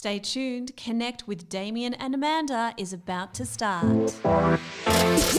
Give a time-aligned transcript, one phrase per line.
[0.00, 0.76] Stay tuned.
[0.76, 3.84] Connect with Damien and Amanda is about to start.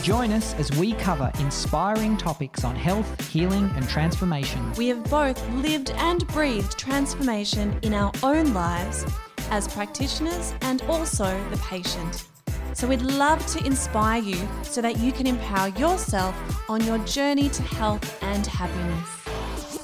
[0.02, 4.60] Join us as we cover inspiring topics on health, healing, and transformation.
[4.74, 9.06] We have both lived and breathed transformation in our own lives
[9.50, 12.26] as practitioners and also the patient.
[12.74, 16.36] So we'd love to inspire you so that you can empower yourself
[16.68, 19.19] on your journey to health and happiness.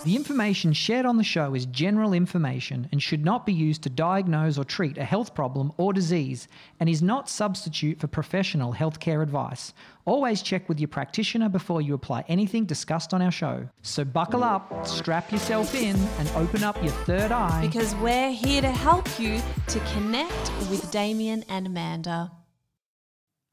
[0.07, 3.91] The information shared on the show is general information and should not be used to
[3.91, 6.47] diagnose or treat a health problem or disease
[6.79, 9.75] and is not substitute for professional healthcare advice.
[10.05, 13.69] Always check with your practitioner before you apply anything discussed on our show.
[13.83, 17.67] So buckle up, strap yourself in, and open up your third eye.
[17.67, 22.31] Because we're here to help you to connect with Damien and Amanda.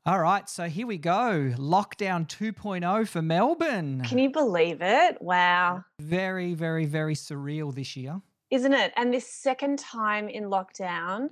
[0.06, 1.54] All right, so here we go.
[1.58, 4.02] Lockdown 2.0 for Melbourne.
[4.04, 5.18] Can you believe it?
[5.22, 5.86] Wow.
[5.98, 8.20] Very, very, very surreal this year.
[8.52, 8.92] Isn't it?
[8.98, 11.30] And this second time in lockdown,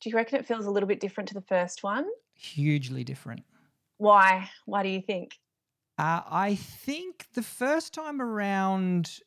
[0.00, 2.06] do you reckon it feels a little bit different to the first one?
[2.34, 3.42] Hugely different.
[3.98, 4.48] Why?
[4.66, 5.40] Why do you think?
[5.98, 9.18] Uh, I think the first time around,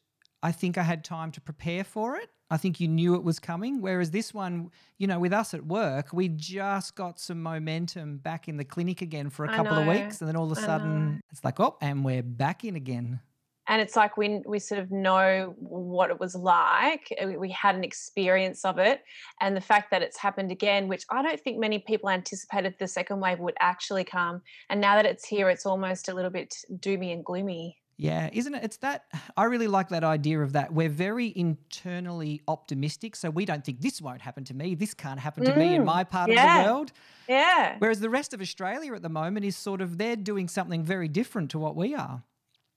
[0.45, 2.29] I think I had time to prepare for it.
[2.51, 3.81] I think you knew it was coming.
[3.81, 8.47] Whereas this one, you know, with us at work, we just got some momentum back
[8.47, 10.21] in the clinic again for a I couple of weeks.
[10.21, 11.19] And then all of a I sudden, know.
[11.31, 13.21] it's like, oh, and we're back in again.
[13.67, 17.11] And it's like we we sort of know what it was like.
[17.19, 19.01] uh, We had an experience of it,
[19.41, 22.87] and the fact that it's happened again, which I don't think many people anticipated the
[22.87, 24.43] second wave would actually come.
[24.69, 26.53] And now that it's here, it's almost a little bit
[26.85, 27.79] doomy and gloomy.
[27.97, 28.63] Yeah, isn't it?
[28.63, 29.05] It's that
[29.37, 30.73] I really like that idea of that.
[30.73, 33.15] We're very internally optimistic.
[33.15, 34.75] So we don't think this won't happen to me.
[34.75, 36.59] This can't happen to me in Mm, my part yeah.
[36.59, 36.91] of the world.
[37.27, 40.83] Yeah, Whereas the rest of Australia at the moment is sort of, they're doing something
[40.83, 42.23] very different to what we are.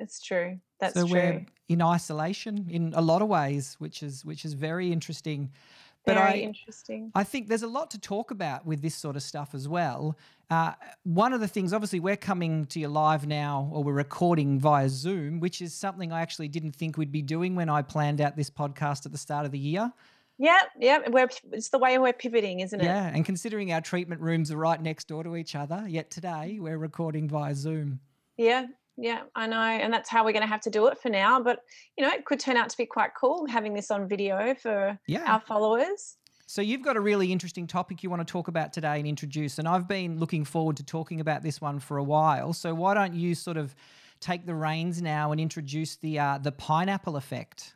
[0.00, 0.58] it's true.
[0.80, 1.12] That's so true.
[1.12, 5.50] we're in isolation in a lot of ways, which is which is very interesting.
[6.06, 7.10] But Very I interesting.
[7.14, 10.16] I think there's a lot to talk about with this sort of stuff as well.
[10.50, 10.72] Uh,
[11.04, 14.88] one of the things, obviously, we're coming to you live now, or we're recording via
[14.88, 18.34] Zoom, which is something I actually didn't think we'd be doing when I planned out
[18.34, 19.92] this podcast at the start of the year.
[20.38, 21.00] Yeah, yeah.
[21.08, 22.84] We're it's the way we're pivoting, isn't it?
[22.84, 26.58] Yeah, and considering our treatment rooms are right next door to each other, yet today
[26.60, 28.00] we're recording via Zoom.
[28.38, 28.66] Yeah,
[28.96, 29.58] yeah, I know.
[29.60, 31.42] And that's how we're going to have to do it for now.
[31.42, 31.58] But,
[31.96, 34.98] you know, it could turn out to be quite cool having this on video for
[35.06, 35.24] Yeah.
[35.30, 36.16] our followers.
[36.50, 39.58] So you've got a really interesting topic you want to talk about today and introduce,
[39.58, 42.54] and I've been looking forward to talking about this one for a while.
[42.54, 43.74] So why don't you sort of
[44.18, 47.74] take the reins now and introduce the uh, the pineapple effect?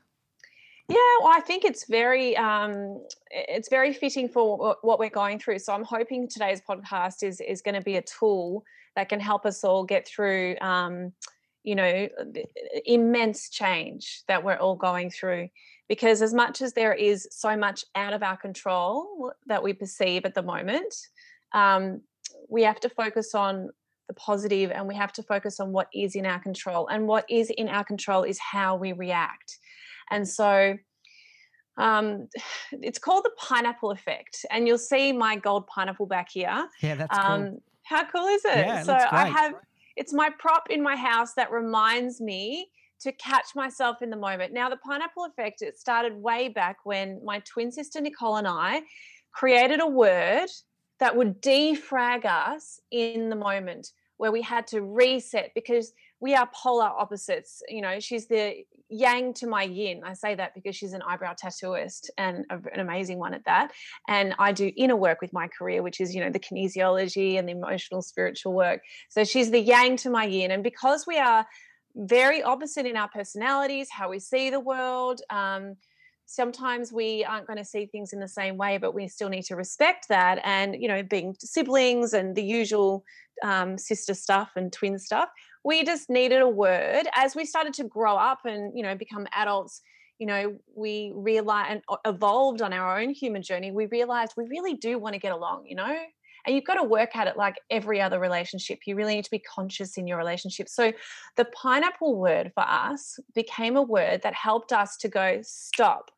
[0.88, 5.58] Yeah, well, I think it's very um, it's very fitting for what- we're going through.
[5.58, 8.64] So I'm hoping today's podcast is is going to be a tool
[8.96, 11.12] that can help us all get through, um,
[11.62, 12.08] you know,
[12.86, 15.50] immense change that we're all going through.
[15.92, 20.24] Because as much as there is so much out of our control that we perceive
[20.24, 20.94] at the moment,
[21.52, 22.00] um,
[22.48, 23.68] we have to focus on
[24.08, 26.88] the positive and we have to focus on what is in our control.
[26.88, 29.58] And what is in our control is how we react.
[30.10, 30.78] And so
[31.76, 32.26] um,
[32.72, 34.46] it's called the pineapple effect.
[34.50, 36.68] And you'll see my gold pineapple back here.
[36.80, 37.26] Yeah, that's cool.
[37.26, 38.56] Um, how cool is it?
[38.56, 39.52] Yeah, it so looks I have
[39.96, 42.70] it's my prop in my house that reminds me
[43.02, 44.52] to catch myself in the moment.
[44.52, 48.82] Now the pineapple effect it started way back when my twin sister Nicole and I
[49.32, 50.48] created a word
[51.00, 56.48] that would defrag us in the moment where we had to reset because we are
[56.54, 57.60] polar opposites.
[57.68, 60.02] You know, she's the yang to my yin.
[60.04, 63.72] I say that because she's an eyebrow tattooist and an amazing one at that.
[64.06, 67.48] And I do inner work with my career, which is, you know, the kinesiology and
[67.48, 68.82] the emotional spiritual work.
[69.08, 70.52] So she's the yang to my yin.
[70.52, 71.44] And because we are
[71.94, 75.76] very opposite in our personalities, how we see the world, um,
[76.26, 79.44] sometimes we aren't going to see things in the same way, but we still need
[79.44, 80.40] to respect that.
[80.44, 83.04] And, you know, being siblings and the usual
[83.42, 85.28] um, sister stuff and twin stuff,
[85.64, 89.26] we just needed a word as we started to grow up and, you know, become
[89.34, 89.82] adults.
[90.18, 93.72] You know, we realized and evolved on our own human journey.
[93.72, 95.96] We realized we really do want to get along, you know,
[96.46, 98.80] and you've got to work at it like every other relationship.
[98.86, 100.68] You really need to be conscious in your relationship.
[100.68, 100.92] So,
[101.36, 106.10] the pineapple word for us became a word that helped us to go, stop,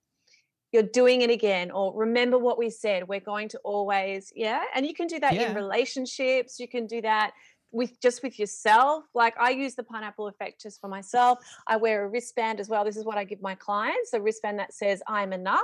[0.74, 3.06] you're doing it again or remember what we said.
[3.06, 4.64] We're going to always yeah?
[4.74, 5.50] And you can do that Yeah.
[5.50, 6.58] in relationships.
[6.58, 7.32] You can do that
[7.70, 9.04] with just with yourself.
[9.14, 11.38] Like i use the pineapple effect just for myself.
[11.68, 12.84] I wear a wristband as well.
[12.84, 15.62] This is what i give my clients a wristband that says i'm enough.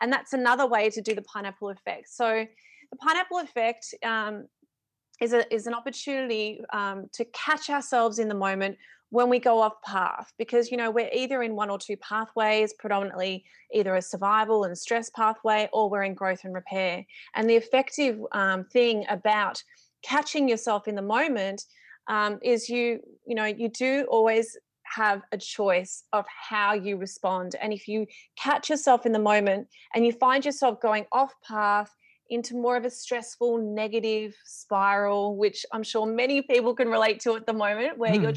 [0.00, 2.08] And that's another way to do the pineapple effect.
[2.08, 2.44] So
[2.90, 4.46] the pineapple effect um,
[5.20, 8.76] is, a, is an opportunity um, to catch ourselves in the moment
[9.10, 12.74] when we go off path because you know we're either in one or two pathways
[12.74, 13.42] predominantly
[13.72, 17.04] either a survival and stress pathway or we're in growth and repair.
[17.34, 19.62] And the effective um, thing about
[20.02, 21.64] catching yourself in the moment
[22.08, 27.54] um, is you you know you do always have a choice of how you respond.
[27.60, 28.06] And if you
[28.36, 31.94] catch yourself in the moment and you find yourself going off path
[32.30, 37.34] into more of a stressful negative spiral which i'm sure many people can relate to
[37.36, 38.22] at the moment where mm.
[38.22, 38.34] you're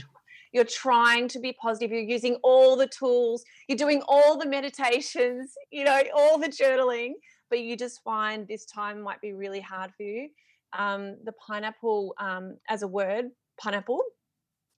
[0.53, 5.53] you're trying to be positive you're using all the tools you're doing all the meditations
[5.71, 7.13] you know all the journaling
[7.49, 10.29] but you just find this time might be really hard for you
[10.77, 13.25] um, the pineapple um, as a word
[13.59, 14.01] pineapple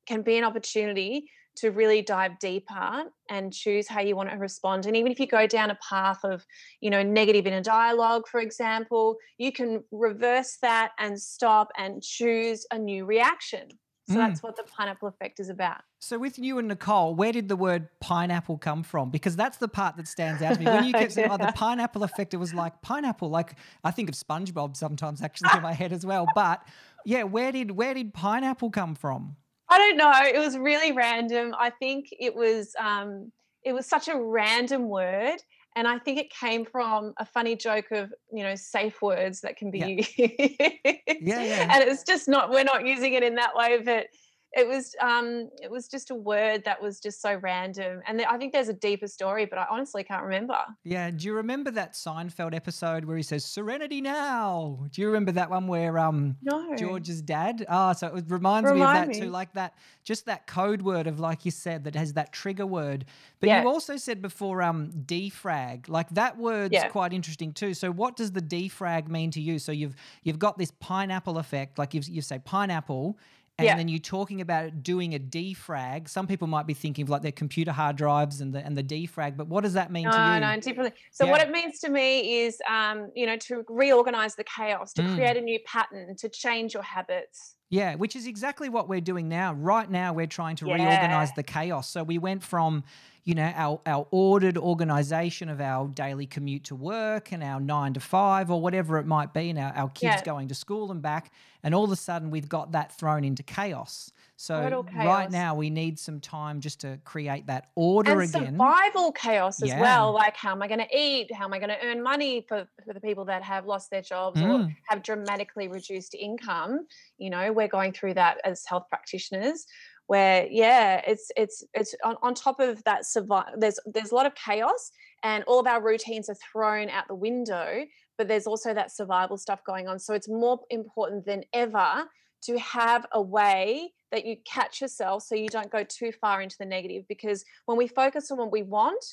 [0.08, 4.86] can be an opportunity to really dive deeper and choose how you want to respond
[4.86, 6.46] and even if you go down a path of
[6.82, 12.66] you know negative inner dialogue for example you can reverse that and stop and choose
[12.72, 13.68] a new reaction
[14.08, 14.18] so mm.
[14.18, 15.82] that's what the pineapple effect is about.
[16.00, 19.10] So with you and Nicole, where did the word pineapple come from?
[19.10, 20.66] Because that's the part that stands out to me.
[20.66, 23.30] When you kept saying, "Oh, the pineapple effect," it was like pineapple.
[23.30, 26.28] Like I think of SpongeBob sometimes, actually, in my head as well.
[26.36, 26.62] But
[27.06, 29.38] yeah, where did where did pineapple come from?
[29.74, 30.14] I don't know.
[30.24, 31.56] It was really random.
[31.60, 33.32] I think it was um,
[33.64, 35.38] it was such a random word,
[35.76, 39.58] and I think it came from a funny joke of you know safe words that
[39.58, 39.88] can be yeah.
[39.88, 40.14] used.
[40.18, 41.68] yeah, yeah.
[41.74, 44.08] And it's just not we're not using it in that way, but
[44.56, 48.38] it was um it was just a word that was just so random and i
[48.38, 51.94] think there's a deeper story but i honestly can't remember yeah do you remember that
[51.94, 56.76] seinfeld episode where he says serenity now do you remember that one where um no.
[56.76, 59.74] george's dad ah oh, so it reminds Remind me of that too like that
[60.04, 63.06] just that code word of like you said that has that trigger word
[63.40, 63.62] but yeah.
[63.62, 66.88] you also said before um defrag like that word's yeah.
[66.90, 70.58] quite interesting too so what does the defrag mean to you so you've you've got
[70.58, 73.18] this pineapple effect like you've, you say pineapple
[73.60, 73.78] and yeah.
[73.78, 76.10] then you're talking about doing a defrag.
[76.10, 78.84] Some people might be thinking of like their computer hard drives and the and the
[78.84, 80.40] defrag, but what does that mean no, to you?
[80.40, 80.94] No, no, differently.
[81.12, 81.32] So yeah.
[81.32, 85.16] what it means to me is, um, you know, to reorganize the chaos, to mm.
[85.16, 87.56] create a new pattern, to change your habits.
[87.70, 89.54] Yeah, which is exactly what we're doing now.
[89.54, 90.76] Right now, we're trying to yeah.
[90.76, 91.90] reorganize the chaos.
[91.90, 92.84] So we went from
[93.26, 97.94] you know, our, our ordered organization of our daily commute to work and our nine
[97.94, 100.24] to five or whatever it might be, and our, our kids yeah.
[100.24, 101.32] going to school and back.
[101.66, 104.12] And all of a sudden, we've got that thrown into chaos.
[104.36, 108.54] So right now, we need some time just to create that order and again.
[108.54, 109.80] Survival chaos as yeah.
[109.80, 110.12] well.
[110.12, 111.34] Like, how am I going to eat?
[111.34, 114.02] How am I going to earn money for, for the people that have lost their
[114.02, 114.66] jobs mm.
[114.66, 116.86] or have dramatically reduced income?
[117.18, 119.66] You know, we're going through that as health practitioners
[120.08, 124.26] where yeah it's it's it's on, on top of that survive there's there's a lot
[124.26, 124.92] of chaos
[125.24, 127.84] and all of our routines are thrown out the window
[128.18, 130.00] but there's also that survival stuff going on.
[130.00, 132.06] So it's more important than ever
[132.44, 136.58] to have a way that you catch yourself so you don't go too far into
[136.60, 139.04] the negative because when we focus on what we want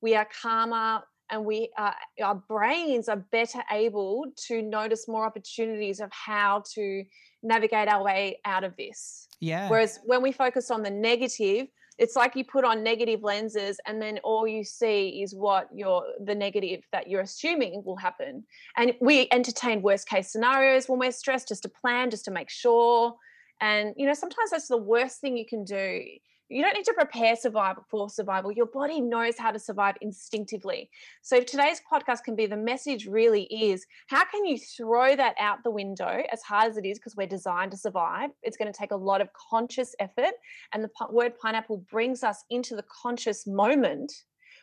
[0.00, 1.92] we are calmer and we uh,
[2.22, 7.04] our brains are better able to notice more opportunities of how to
[7.42, 9.28] navigate our way out of this.
[9.40, 9.68] Yeah.
[9.68, 14.00] Whereas when we focus on the negative it's like you put on negative lenses and
[14.00, 18.44] then all you see is what you're the negative that you're assuming will happen.
[18.76, 22.50] And we entertain worst case scenarios when we're stressed just to plan just to make
[22.50, 23.14] sure.
[23.60, 26.02] And you know sometimes that's the worst thing you can do
[26.48, 28.50] you don't need to prepare survival for survival.
[28.50, 30.90] Your body knows how to survive instinctively.
[31.22, 35.58] So today's podcast can be the message really is how can you throw that out
[35.62, 38.30] the window as hard as it is because we're designed to survive.
[38.42, 40.32] It's going to take a lot of conscious effort
[40.72, 44.12] and the word pineapple brings us into the conscious moment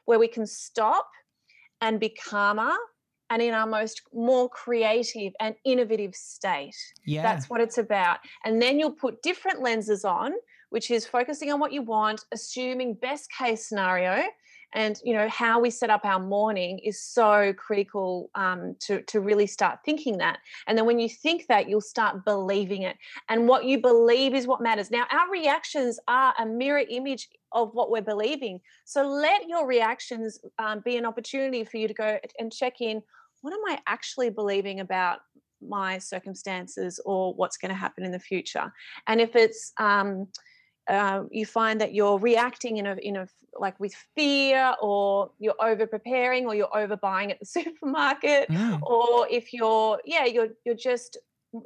[0.05, 1.07] where we can stop
[1.81, 2.73] and be calmer
[3.29, 6.75] and in our most more creative and innovative state.
[7.05, 7.23] Yeah.
[7.23, 8.19] That's what it's about.
[8.43, 10.31] And then you'll put different lenses on
[10.75, 14.25] which is focusing on what you want, assuming best case scenario.
[14.73, 19.21] And you know how we set up our morning is so critical um, to to
[19.21, 20.39] really start thinking that.
[20.67, 22.97] And then when you think that, you'll start believing it.
[23.29, 24.91] And what you believe is what matters.
[24.91, 28.59] Now, our reactions are a mirror image of what we're believing.
[28.83, 33.01] So let your reactions um, be an opportunity for you to go and check in.
[33.43, 35.19] What am I actually believing about
[35.61, 38.73] my circumstances or what's going to happen in the future?
[39.07, 40.27] And if it's um,
[40.87, 43.27] uh, you find that you're reacting in a in a
[43.57, 48.81] like with fear or you're over preparing or you're over buying at the supermarket mm.
[48.83, 51.17] or if you're yeah you're you're just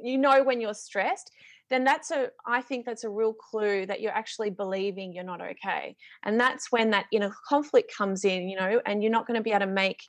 [0.02, 1.32] you know when you're stressed
[1.68, 5.40] then that's a i think that's a real clue that you're actually believing you're not
[5.40, 9.36] okay and that's when that inner conflict comes in you know and you're not going
[9.36, 10.02] to be able to make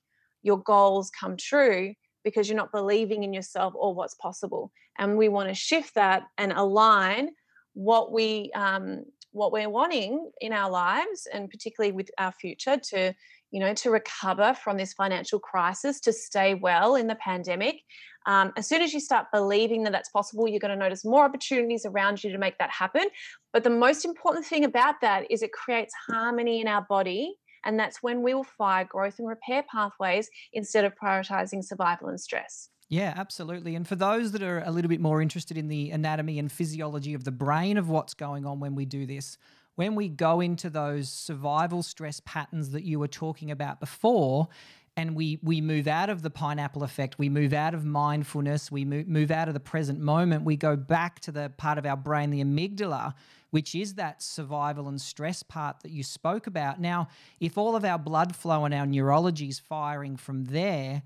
[0.44, 5.30] your goals come true because you're not believing in yourself or what's possible and we
[5.30, 7.30] want to shift that and align
[7.74, 13.14] what we um, what we're wanting in our lives and particularly with our future to
[13.52, 17.82] you know to recover from this financial crisis to stay well in the pandemic.
[18.28, 21.26] Um, as soon as you start believing that that's possible you're going to notice more
[21.26, 23.08] opportunities around you to make that happen.
[23.54, 27.80] But the most important thing about that is it creates harmony in our body and
[27.80, 32.70] that's when we will fire growth and repair pathways instead of prioritizing survival and stress
[32.92, 33.76] yeah, absolutely.
[33.76, 37.14] And for those that are a little bit more interested in the anatomy and physiology
[37.14, 39.38] of the brain of what's going on when we do this,
[39.76, 44.50] when we go into those survival stress patterns that you were talking about before,
[44.98, 48.84] and we we move out of the pineapple effect we move out of mindfulness we
[48.84, 51.96] move, move out of the present moment we go back to the part of our
[51.96, 53.14] brain the amygdala
[53.52, 57.08] which is that survival and stress part that you spoke about now
[57.40, 61.04] if all of our blood flow and our neurology is firing from there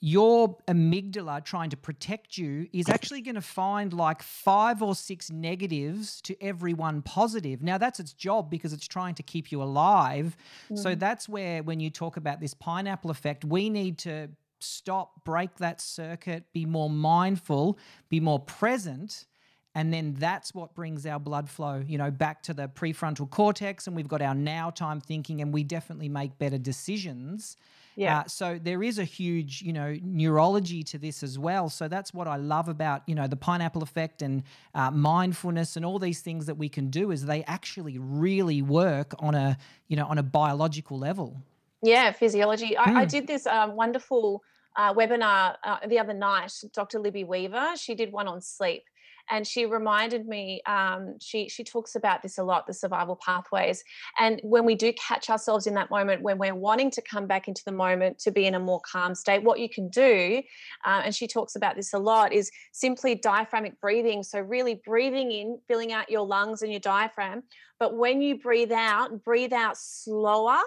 [0.00, 5.30] your amygdala trying to protect you is actually going to find like five or six
[5.30, 7.62] negatives to every one positive.
[7.62, 10.36] Now, that's its job because it's trying to keep you alive.
[10.70, 10.78] Mm.
[10.78, 14.28] So, that's where, when you talk about this pineapple effect, we need to
[14.60, 19.26] stop, break that circuit, be more mindful, be more present
[19.74, 23.86] and then that's what brings our blood flow you know back to the prefrontal cortex
[23.86, 27.56] and we've got our now time thinking and we definitely make better decisions
[27.96, 28.20] yeah.
[28.20, 31.68] Uh, so there is a huge, you know, neurology to this as well.
[31.68, 34.42] So that's what I love about, you know, the pineapple effect and
[34.74, 39.14] uh, mindfulness and all these things that we can do is they actually really work
[39.18, 39.56] on a,
[39.88, 41.40] you know, on a biological level.
[41.82, 42.76] Yeah, physiology.
[42.76, 42.96] I, mm.
[42.96, 44.42] I did this um, wonderful
[44.76, 46.52] uh, webinar uh, the other night.
[46.72, 46.98] Dr.
[46.98, 48.84] Libby Weaver, she did one on sleep
[49.30, 53.84] and she reminded me um, she she talks about this a lot the survival pathways
[54.18, 57.48] and when we do catch ourselves in that moment when we're wanting to come back
[57.48, 60.42] into the moment to be in a more calm state what you can do
[60.84, 65.32] uh, and she talks about this a lot is simply diaphragmic breathing so really breathing
[65.32, 67.42] in filling out your lungs and your diaphragm
[67.78, 70.60] but when you breathe out breathe out slower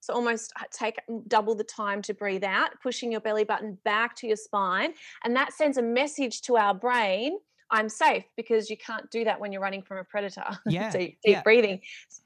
[0.00, 4.16] so almost uh, take double the time to breathe out, pushing your belly button back
[4.16, 4.94] to your spine.
[5.24, 7.38] And that sends a message to our brain
[7.70, 10.44] I'm safe because you can't do that when you're running from a predator.
[10.66, 10.90] Yeah.
[10.90, 11.42] deep, deep yeah.
[11.42, 11.80] breathing.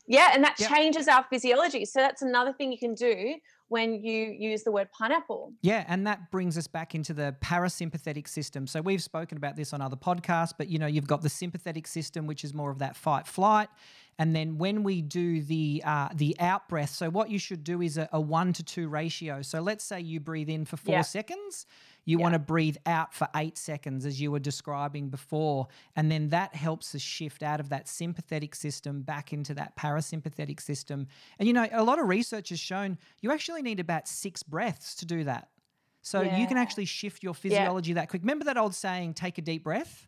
[0.06, 0.30] Yeah.
[0.34, 0.68] And that yeah.
[0.68, 1.84] changes our physiology.
[1.84, 3.36] So that's another thing you can do
[3.68, 5.52] when you use the word pineapple.
[5.62, 8.66] Yeah, and that brings us back into the parasympathetic system.
[8.66, 11.86] So we've spoken about this on other podcasts, but you know, you've got the sympathetic
[11.86, 13.68] system, which is more of that fight flight.
[14.18, 17.82] And then when we do the uh, the out breath, so what you should do
[17.82, 19.42] is a, a one to two ratio.
[19.42, 21.02] So let's say you breathe in for four yeah.
[21.02, 21.66] seconds
[22.04, 22.22] you yeah.
[22.22, 25.68] want to breathe out for eight seconds, as you were describing before.
[25.96, 30.60] And then that helps us shift out of that sympathetic system back into that parasympathetic
[30.60, 31.06] system.
[31.38, 34.94] And, you know, a lot of research has shown you actually need about six breaths
[34.96, 35.48] to do that.
[36.02, 36.36] So yeah.
[36.36, 37.94] you can actually shift your physiology yeah.
[37.94, 38.22] that quick.
[38.22, 40.06] Remember that old saying, take a deep breath?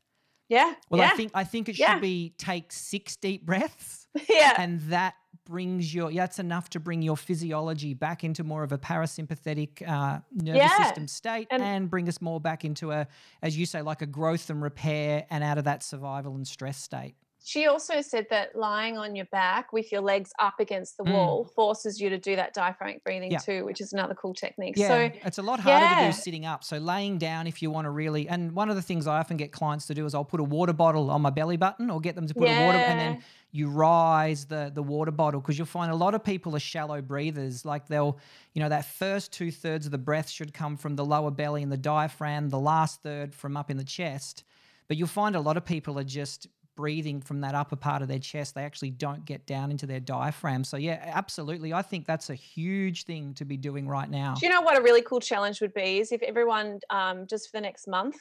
[0.49, 0.75] Yeah.
[0.91, 1.03] Well.
[1.03, 4.07] I think I think it should be take six deep breaths.
[4.29, 4.55] yeah.
[4.59, 5.15] And that
[5.47, 9.87] brings your yeah, that's enough to bring your physiology back into more of a parasympathetic
[9.88, 10.85] uh, nervous yeah.
[10.85, 13.07] system state and, and, bring us more back into a
[13.43, 16.76] as you say like a growth and repair and out of that survival and stress
[16.76, 17.15] state
[17.47, 21.12] she also said that lying on your back with your legs up against the mm.
[21.12, 23.38] wall forces you to do that diaphragmatic breathing yeah.
[23.38, 24.75] too, which is another cool technique.
[24.76, 26.00] Yeah, so it's a lot harder yeah.
[26.00, 26.65] to do sitting up.
[26.65, 29.37] So laying down if you want to really and one of the things I often
[29.37, 32.00] get clients to do is I'll put a water bottle on my belly button or
[32.00, 32.65] get them to put yeah.
[32.65, 33.23] a water and then
[33.53, 37.00] you rise the the water bottle because you'll find a lot of people are shallow
[37.00, 37.65] breathers.
[37.65, 38.19] Like they'll,
[38.55, 41.62] you know, that first two thirds of the breath should come from the lower belly
[41.62, 44.43] and the diaphragm, the last third from up in the chest.
[44.88, 48.09] But you'll find a lot of people are just breathing from that upper part of
[48.09, 50.62] their chest, they actually don't get down into their diaphragm.
[50.62, 51.73] So, yeah, absolutely.
[51.73, 54.35] I think that's a huge thing to be doing right now.
[54.38, 55.99] Do you know what a really cool challenge would be?
[55.99, 58.16] Is if everyone, um, just for the next month,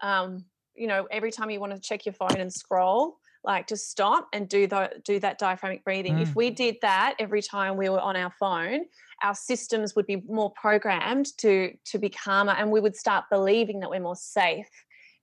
[0.00, 3.90] um, you know, every time you want to check your phone and scroll, like just
[3.90, 6.16] stop and do the do that diaphragmic breathing.
[6.16, 6.22] Mm.
[6.22, 8.84] If we did that every time we were on our phone,
[9.22, 13.80] our systems would be more programmed to to be calmer, and we would start believing
[13.80, 14.68] that we're more safe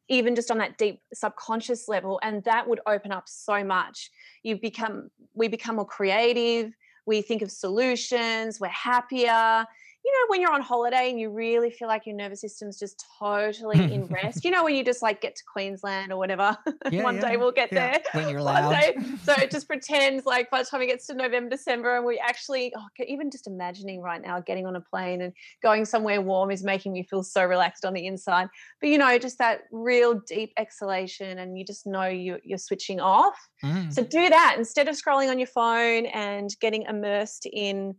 [0.07, 4.12] even just on that deep subconscious level and that would open up so much.
[4.43, 6.71] You become we become more creative
[7.05, 9.65] we think of solutions we're happier
[10.05, 13.03] you know, when you're on holiday and you really feel like your nervous system's just
[13.19, 14.45] totally in rest.
[14.45, 16.55] You know, when you just like get to Queensland or whatever.
[16.91, 17.97] Yeah, One yeah, day we'll get yeah.
[17.97, 18.01] there.
[18.13, 18.65] When you're allowed.
[18.65, 18.95] One day.
[19.24, 22.19] So it just pretends like by the time it gets to November, December, and we
[22.19, 25.33] actually, oh, even just imagining right now getting on a plane and
[25.63, 28.50] going somewhere warm is making me feel so relaxed on the inside.
[28.79, 33.00] But you know, just that real deep exhalation, and you just know you, you're switching
[33.00, 33.35] off.
[33.63, 33.91] Mm.
[33.91, 37.95] So do that instead of scrolling on your phone and getting immersed in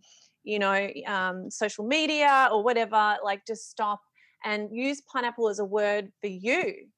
[0.46, 4.00] you know, um, social media or whatever, like just stop
[4.44, 6.88] and use pineapple as a word for you.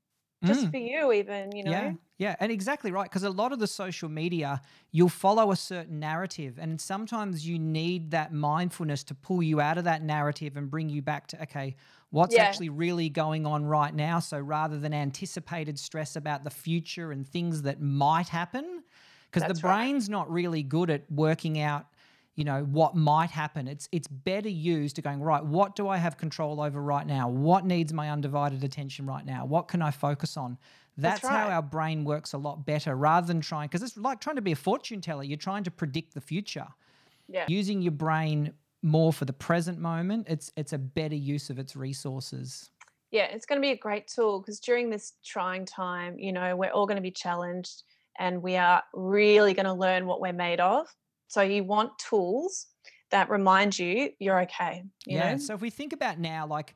[0.47, 0.73] just Mm.
[0.73, 1.83] for you, even, you know?
[1.83, 3.05] Yeah, yeah, and exactly right.
[3.11, 4.63] Because a lot of the social media,
[4.93, 9.79] you'll follow a certain narrative, and sometimes you need that mindfulness to pull you out
[9.79, 11.77] of that narrative and bring you back to okay,
[12.11, 12.39] what's Yeah.
[12.39, 14.21] actually really going on right now.
[14.21, 18.85] So rather than anticipated stress about the future and things that might happen,
[19.27, 19.79] because the That's right.
[19.79, 21.87] brain's not really good at working out.
[22.39, 23.67] You know what might happen.
[23.67, 25.45] It's it's better used to going right.
[25.45, 27.29] What do I have control over right now?
[27.29, 29.45] What needs my undivided attention right now?
[29.45, 30.57] What can I focus on?
[30.97, 34.21] That's, That's how our brain works a lot better rather than trying, because it's like
[34.21, 35.25] trying to be a fortune teller.
[35.25, 36.69] You're trying to predict the future.
[37.29, 37.47] Yeah.
[37.49, 38.53] Using your brain
[38.83, 42.71] more for the present moment, it's it's a better use of its resources.
[43.11, 46.55] yeah, it's going to be a great tool because during this trying time, you know,
[46.57, 47.83] we're all going to be challenged
[48.19, 50.87] and we are really going to learn what we're made of.
[51.29, 52.67] So you want tools
[53.11, 54.85] that remind you you're okay.
[55.07, 55.33] You yeah.
[55.33, 55.39] know?
[55.39, 56.75] So if we think about now, like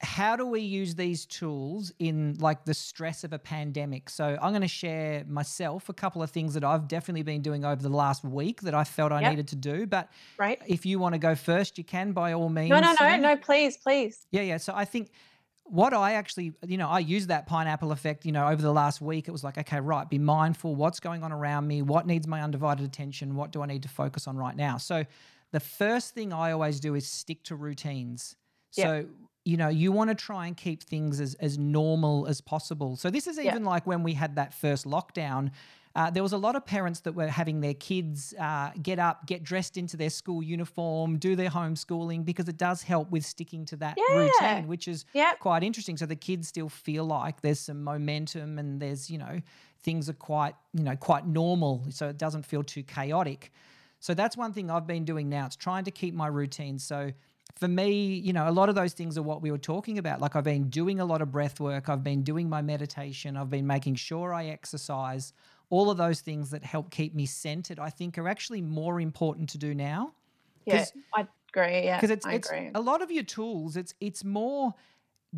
[0.00, 4.10] how do we use these tools in like the stress of a pandemic?
[4.10, 7.64] So I'm going to share myself a couple of things that I've definitely been doing
[7.64, 9.30] over the last week that I felt I Yep.
[9.30, 9.86] needed to do.
[9.86, 10.60] But right?
[10.66, 12.70] if you want to go first, you can by all means.
[12.70, 14.26] No, no, no, no, please, please.
[14.30, 14.58] Yeah, yeah.
[14.58, 15.10] So I think
[15.68, 19.00] what I actually, you know, I use that pineapple effect, you know, over the last
[19.00, 19.28] week.
[19.28, 22.42] It was like, okay, right, be mindful what's going on around me, what needs my
[22.42, 24.76] undivided attention, what do I need to focus on right now.
[24.76, 25.04] So
[25.52, 28.36] the first thing I always do is stick to routines.
[28.70, 29.06] So,
[29.44, 32.96] you know, you want to try and keep things as, as normal as possible.
[32.96, 35.50] So this is even like when we had that first lockdown.
[35.96, 39.26] Uh, there was a lot of parents that were having their kids uh, get up,
[39.26, 43.64] get dressed into their school uniform, do their homeschooling because it does help with sticking
[43.64, 44.04] to that Yeah.
[44.06, 45.40] routine, which is Yep.
[45.40, 45.96] quite interesting.
[45.96, 49.40] So the kids still feel like there's some momentum and there's, you know,
[49.80, 51.86] things are quite, you know, quite normal.
[51.88, 53.50] So it doesn't feel too chaotic.
[53.98, 55.46] So that's one thing I've been doing now.
[55.46, 56.78] It's trying to keep my routine.
[56.78, 57.12] So
[57.54, 60.20] for me, you know, a lot of those things are what we were talking about.
[60.20, 63.48] Like I've been doing a lot of breath work, I've been doing my meditation, I've
[63.48, 65.32] been making sure I exercise.
[65.70, 69.48] All of those things that help keep me centered, I think, are actually more important
[69.50, 70.14] to do now
[70.66, 71.84] Yeah, I agree.
[71.84, 72.72] Yeah, because it's I it's agree.
[72.74, 73.76] a lot of your tools.
[73.76, 74.74] It's it's more.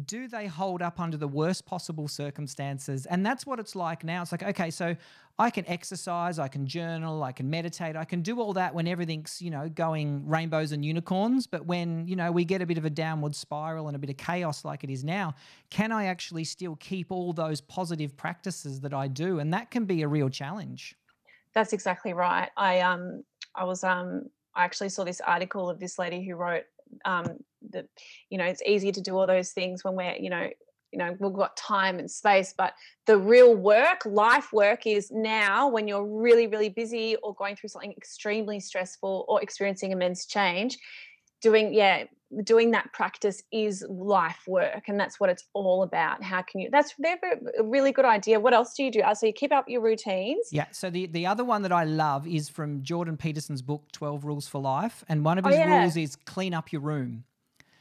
[0.05, 3.07] Do they hold up under the worst possible circumstances?
[3.07, 4.23] And that's what it's like now.
[4.23, 4.97] It's like okay, so
[5.39, 8.87] I can exercise, I can journal, I can meditate, I can do all that when
[8.87, 11.47] everything's you know going rainbows and unicorns.
[11.47, 14.11] But when you know we get a bit of a downward spiral and a bit
[14.11, 15.35] of chaos like it is now,
[15.71, 19.39] can I actually still keep all those positive practices that I do?
[19.39, 20.97] And that can be a real challenge.
[21.55, 22.51] That's exactly right.
[22.57, 26.65] I um I was um I actually saw this article of this lady who wrote
[27.05, 27.39] um
[27.71, 27.87] that
[28.31, 30.49] you know it's easy to do all those things when we're you know
[30.93, 32.73] you know we've got time and space but
[33.07, 37.69] the real work life work is now when you're really really busy or going through
[37.69, 40.79] something extremely stressful or experiencing immense change
[41.43, 42.05] doing yeah
[42.43, 46.69] doing that practice is life work and that's what it's all about how can you
[46.71, 47.19] that's they're
[47.59, 49.81] a really good idea what else do you do Uh, so you keep up your
[49.81, 50.67] routines Yeah.
[50.73, 54.47] So the the other one that I love is from Jordan Peterson's book Twelve Rules
[54.47, 55.81] for Life, and one of Oh, his yeah.
[55.81, 57.25] rules is clean up your room.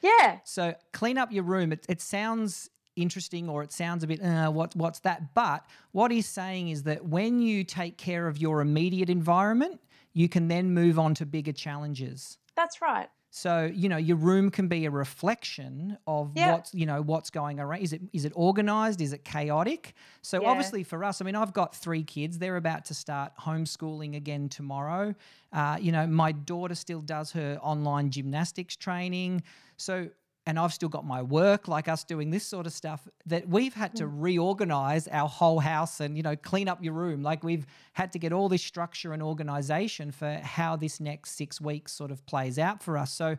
[0.02, 1.72] Yeah So clean up your room.
[1.72, 5.34] It, it sounds interesting or it sounds a bit uh, what what's that?
[5.34, 9.82] But what he's saying is that when you take care of your immediate environment,
[10.14, 12.38] you can then move on to bigger challenges.
[12.56, 16.54] that's right So you know your room can be a reflection of Yeah.
[16.54, 17.82] what's you know what's going around.
[17.82, 19.00] Is it is it organized?
[19.00, 19.94] Is it chaotic?
[20.24, 20.50] So Yeah.
[20.50, 22.40] obviously for us, I mean, I've got three kids.
[22.40, 25.14] They're about to start homeschooling again tomorrow.
[25.54, 29.44] Uh, you know, my daughter still does her online gymnastics training.
[29.78, 30.10] So
[30.48, 33.74] and I've still got my work, like us doing this sort of stuff, that we've
[33.74, 34.12] had to mm.
[34.14, 37.22] reorganize our whole house and, you know, clean up your room.
[37.22, 41.60] Like we've had to get all this structure and organization for how this next six
[41.60, 43.12] weeks sort of plays out for us.
[43.12, 43.36] So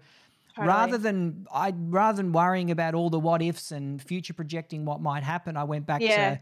[0.59, 5.01] rather than I rather than worrying about all the what ifs and future projecting what
[5.01, 6.35] might happen, I went back Yeah.
[6.35, 6.41] to,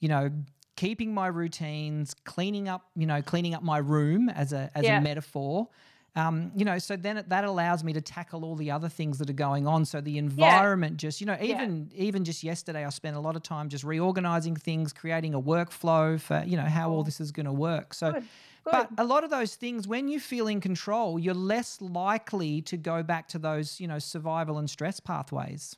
[0.00, 0.32] you know,
[0.74, 4.98] keeping my routines, cleaning up, you know, cleaning up my room as a as Yeah.
[4.98, 5.68] a metaphor.
[6.18, 9.18] Um, you know, so then it, that allows me to tackle all the other things
[9.18, 9.84] that are going on.
[9.84, 13.42] So the environment just, you know, even even just yesterday, I spent a lot of
[13.42, 17.46] time just reorganizing things, creating a workflow for, you know, how all this is going
[17.46, 17.94] to work.
[17.94, 18.24] So Good,
[18.64, 22.76] but a lot of those things, when you feel in control, you're less likely to
[22.76, 25.76] go back to those, you know, survival and stress pathways.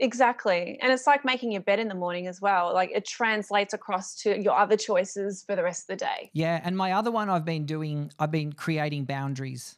[0.00, 0.78] Exactly.
[0.80, 2.72] And it's like making your bed in the morning as well.
[2.72, 6.30] Like it translates across to your other choices for the rest of the day.
[6.32, 9.76] Yeah, and my other one I've been doing, I've been creating boundaries.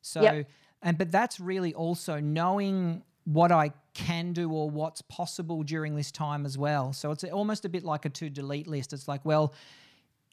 [0.00, 0.44] So,
[0.80, 6.12] and but that's really also knowing what I can do or what's possible during this
[6.12, 6.92] time as well.
[6.92, 8.92] So it's almost a bit like a to delete list.
[8.92, 9.54] It's like, well,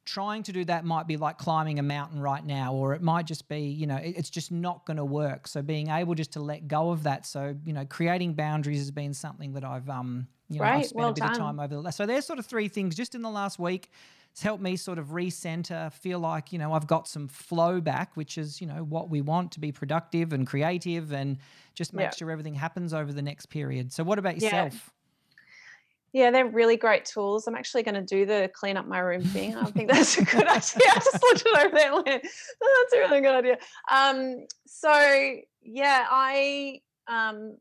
[0.05, 3.25] trying to do that might be like climbing a mountain right now or it might
[3.27, 6.39] just be you know it's just not going to work so being able just to
[6.39, 10.27] let go of that so you know creating boundaries has been something that i've um
[10.49, 10.77] you know right.
[10.77, 11.31] i've spent well a bit done.
[11.33, 13.59] of time over the last so there's sort of three things just in the last
[13.59, 13.91] week
[14.31, 18.17] it's helped me sort of recenter feel like you know i've got some flow back
[18.17, 21.37] which is you know what we want to be productive and creative and
[21.75, 22.09] just make Yeah.
[22.11, 24.79] sure everything happens over the next period so what about yourself Yeah,
[26.13, 27.47] they're really great tools.
[27.47, 29.55] I'm actually going to do the clean up my room thing.
[29.55, 30.87] I think that's a good idea.
[30.89, 32.27] I just looked it over there and went,
[32.61, 33.57] "Oh, that's a really good idea.
[33.91, 37.57] Um, so yeah, I um,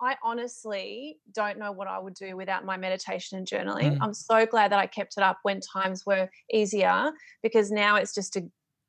[0.00, 3.96] I honestly don't know what I would do without my meditation and journaling.
[3.96, 3.98] Mm.
[4.00, 7.10] I'm so glad that I kept it up when times were easier
[7.42, 8.44] because now it's just a,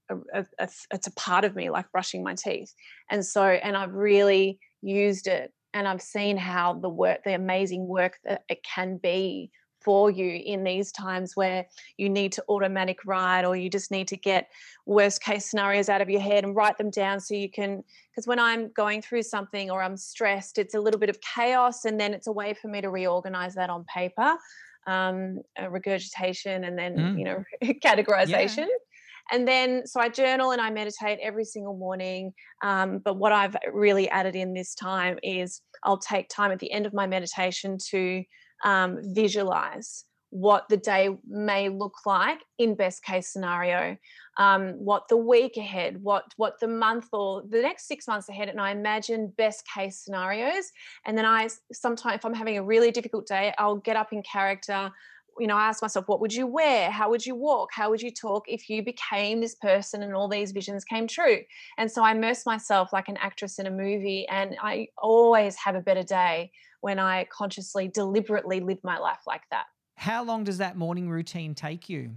[0.09, 2.73] a, a, a it's a part of me, like brushing my teeth.
[3.09, 7.85] And so, and I've really used it and I've seen how the work, the amazing
[7.85, 13.05] work that it can be for you in these times where you need to automatic
[13.05, 14.49] write or you just need to get
[14.87, 18.25] worst case scenarios out of your head and write them down so you can because
[18.25, 21.99] when I'm going through something or I'm stressed it's a little bit of chaos and
[21.99, 24.35] then it's a way for me to reorganize that on paper
[24.87, 27.19] um, regurgitation and then Mm.
[27.19, 27.43] you know
[27.85, 28.67] categorization
[29.31, 32.33] and then so i journal and i meditate every single morning
[32.63, 36.71] um, but what i've really added in this time is i'll take time at the
[36.71, 38.23] end of my meditation to
[38.63, 43.95] um, visualize what the day may look like in best case scenario
[44.37, 48.49] um, what the week ahead what what the month or the next six months ahead
[48.49, 50.71] and i imagine best case scenarios.
[51.05, 54.23] And then i sometimes if i'm having a really difficult day i'll get up in
[54.23, 54.91] character
[55.39, 56.89] you know, I ask myself, what would you wear?
[56.89, 57.69] How would you walk?
[57.73, 61.39] How would you talk if you became this person and all these visions came true?
[61.77, 65.75] And so I immerse myself like an actress in a movie, and I always have
[65.75, 69.65] a better day when I consciously, deliberately live my life like that.
[69.97, 72.11] how long does that morning routine take you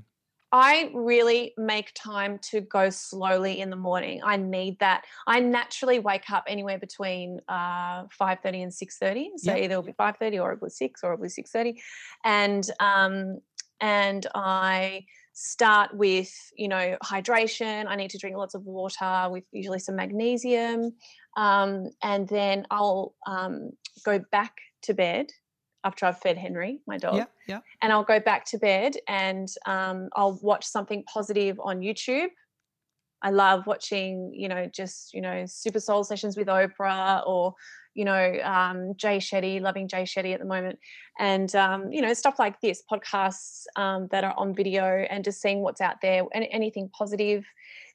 [0.50, 4.20] I really make time to go slowly in the morning.
[4.24, 5.04] I need that.
[5.26, 9.30] I naturally wake up anywhere between uh, five thirty and six thirty.
[9.36, 9.58] So Yep.
[9.64, 11.82] either it'll be five thirty or it'll be six or it'll be six thirty,
[12.24, 13.40] and um,
[13.80, 17.86] and I start with you know hydration.
[17.86, 20.92] I need to drink lots of water with usually some magnesium,
[21.36, 25.26] um, and then I'll um, go back to bed
[25.88, 29.48] after I've fed Henry, my dog yeah yeah and I'll go back to bed and
[29.66, 32.28] um, I'll watch something positive on YouTube.
[33.20, 37.54] I love watching, you know, just you know, Super Soul sessions with Oprah or
[37.94, 40.78] you know, um, Jay Shetty, loving Jay Shetty at the moment,
[41.18, 45.42] and um, you know, stuff like this, podcasts um, that are on video, and just
[45.42, 47.44] seeing what's out there, and anything positive.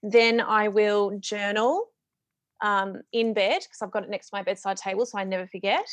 [0.01, 1.86] Then I will journal
[2.62, 5.47] um, in bed because I've got it next to my bedside table, so I never
[5.47, 5.86] forget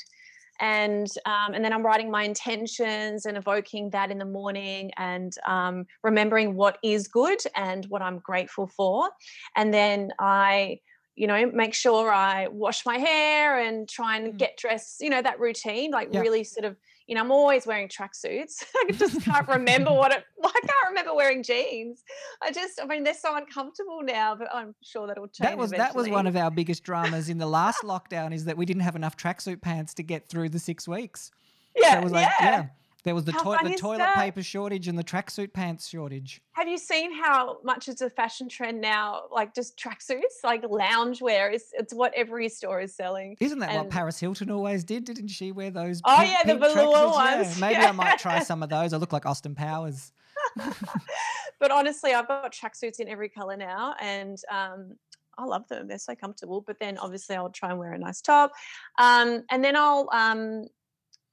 [0.60, 5.32] and um, and then I'm writing my intentions and evoking that in the morning and
[5.46, 9.10] um, remembering what is good and what I'm grateful for,
[9.56, 10.78] and then I
[11.16, 14.38] you know make sure I wash my hair and try and Mm.
[14.38, 16.20] get dressed you know that routine like Yeah.
[16.20, 16.76] really sort of
[17.10, 18.64] you know I'm always wearing tracksuits.
[18.88, 22.04] I just can't remember what it I can't remember wearing jeans.
[22.40, 25.72] I just I mean they're so uncomfortable now but I'm sure that'll change that was
[25.72, 28.82] that was one of our biggest dramas in the last lockdown is that we didn't
[28.82, 31.32] have enough tracksuit pants to get through the six weeks.
[31.74, 32.50] Yeah There was like yeah.
[32.50, 32.66] yeah,
[33.04, 34.14] there was the, fun the toilet that?
[34.14, 36.40] paper shortage and the tracksuit pants shortage.
[36.52, 39.22] Have you seen how much it's a fashion trend now?
[39.30, 43.36] Like just tracksuits, like loungewear is it's what every store is selling.
[43.40, 45.04] Isn't that what Paris Hilton always did?
[45.04, 46.00] Didn't she wear those?
[46.04, 46.92] Oh, pink- yeah, the velour tracksuits?
[46.92, 47.60] Yeah, ones.
[47.60, 48.92] Maybe I might try some of those.
[48.92, 50.12] I look like Austin Powers.
[51.60, 54.96] but honestly, I've got tracksuits in every color now, and um,
[55.38, 55.88] I love them.
[55.88, 56.60] They're so comfortable.
[56.60, 58.52] But then obviously, I'll try and wear a nice top,
[58.98, 60.08] um, and then I'll.
[60.12, 60.66] Um,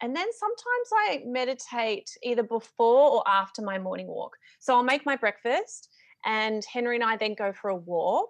[0.01, 4.37] and then sometimes I meditate either before or after my morning walk.
[4.59, 5.89] So I'll make my breakfast,
[6.25, 8.29] and Henry and I then go for a walk.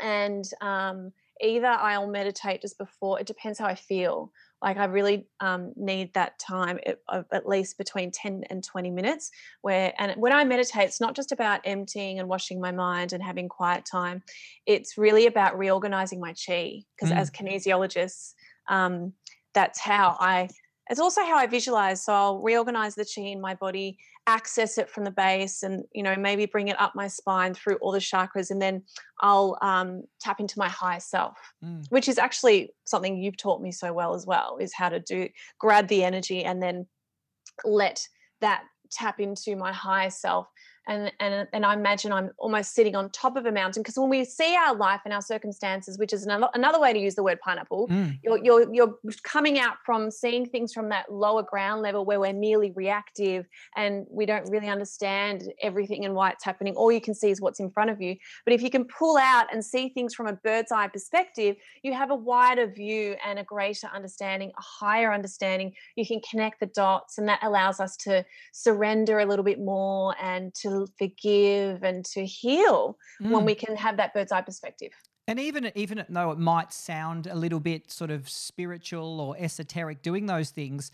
[0.00, 4.32] And um, either I'll meditate just before, it depends how I feel.
[4.62, 8.90] Like I really um, need that time at, of at least between 10 and 20
[8.90, 13.12] minutes where, and when I meditate, it's not just about emptying and washing my mind
[13.12, 14.22] and having quiet time.
[14.64, 17.18] It's really about reorganizing my chi because Mm.
[17.18, 18.32] as kinesiologists,
[18.68, 19.12] um,
[19.54, 20.48] that's how I
[20.90, 22.04] it's also how I visualize.
[22.04, 26.02] So I'll reorganize the chi in my body, access it from the base, and you
[26.02, 28.82] know maybe bring it up my spine through all the chakras, and then
[29.20, 31.86] I'll um, tap into my higher self, Mm.
[31.88, 34.58] which is actually something you've taught me so well as well.
[34.60, 36.86] Is how to do grab the energy and then
[37.64, 38.06] let
[38.40, 40.48] that tap into my higher self
[40.86, 44.10] and and and I imagine I'm almost sitting on top of a mountain because when
[44.10, 47.22] we see our life and our circumstances, which is another another way to use the
[47.22, 48.18] word pineapple, mm.
[48.22, 52.32] you're you're you're coming out from seeing things from that lower ground level where we're
[52.32, 56.74] merely reactive and we don't really understand everything and why it's happening.
[56.76, 58.16] All you can see is what's in front of you.
[58.44, 61.94] But if you can pull out and see things from a bird's eye perspective, you
[61.94, 65.72] have a wider view and a greater understanding, a higher understanding.
[65.96, 70.14] You can connect the dots, and that allows us to surrender a little bit more
[70.20, 73.30] and to forgive and to heal mm.
[73.30, 74.90] when we can have that bird's eye perspective.
[75.26, 80.02] And even even though it might sound a little bit sort of spiritual or esoteric,
[80.02, 80.90] doing those things,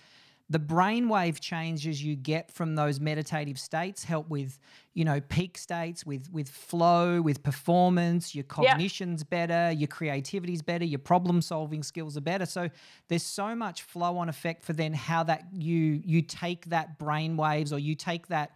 [0.50, 4.58] the brainwave changes you get from those meditative states help with
[4.94, 9.30] you know peak states with with flow with performance your cognition's yep.
[9.30, 12.68] better your creativity's better your problem solving skills are better so
[13.08, 17.36] there's so much flow on effect for then how that you you take that brain
[17.36, 18.50] waves or you take that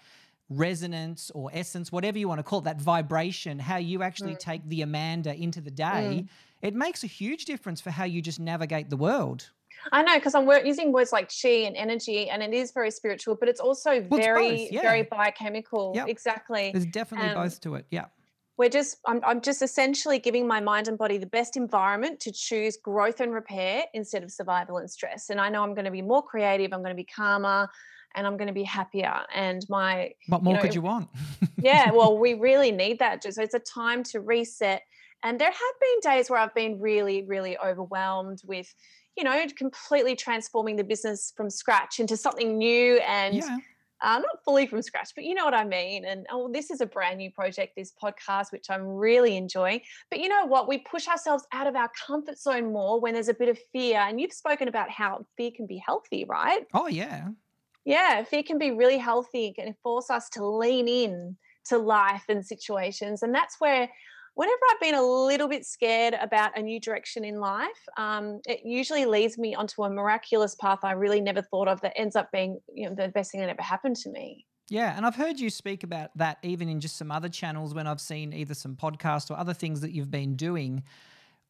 [0.51, 4.39] resonance or essence, whatever you want to call it, that vibration, how you actually mm.
[4.39, 6.29] take the Amanda into the day, mm.
[6.63, 9.51] it makes a huge difference for how you just navigate the world.
[9.93, 13.35] I know because I'm using words like chi and energy, and it is very spiritual,
[13.35, 14.83] but it's also well, very, it's yeah.
[14.83, 15.93] very biochemical.
[15.95, 16.09] Yep.
[16.09, 16.71] Exactly.
[16.73, 17.87] There's definitely um, both to it.
[17.91, 18.07] Yeah.
[18.57, 22.33] We're just, I'm, I'm just essentially giving my mind and body the best environment to
[22.33, 25.31] choose growth and repair instead of survival and stress.
[25.31, 26.73] And I know I'm going to be more creative.
[26.73, 27.69] I'm going to be calmer
[28.15, 29.21] and I'm going to be happier.
[29.35, 31.09] And my what more you know, could you want?
[31.59, 33.23] yeah, well, we really need that.
[33.23, 34.83] So it's a time to reset.
[35.23, 38.73] And there have been days where I've been really, really overwhelmed with,
[39.17, 43.37] you know, completely transforming the business from scratch into something new and.
[43.37, 43.59] Yeah.
[44.03, 46.05] Uh, not fully from scratch, but you know what I mean.
[46.05, 49.81] And oh, this is a brand new project, this podcast, which I'm really enjoying.
[50.11, 50.69] But you know what?
[50.69, 54.01] We push ourselves out of our comfort zone more when there's a bit of fear.
[54.01, 56.67] And you've spoken about how fear can be healthy, right?
[56.75, 57.29] Oh, yeah
[57.85, 59.53] yeah, fear can be really healthy.
[59.53, 63.23] Can force us to lean in to life and situations.
[63.23, 63.89] And that's where,
[64.35, 68.61] whenever I've been a little bit scared about a new direction in life, um, it
[68.65, 72.31] usually leads me onto a miraculous path I really never thought of that ends up
[72.33, 74.47] being you know, the best thing that ever happened to me.
[74.71, 77.87] Yeah, and I've heard you speak about that even in just some other channels when
[77.87, 80.83] I've seen either some podcasts or other things that you've been doing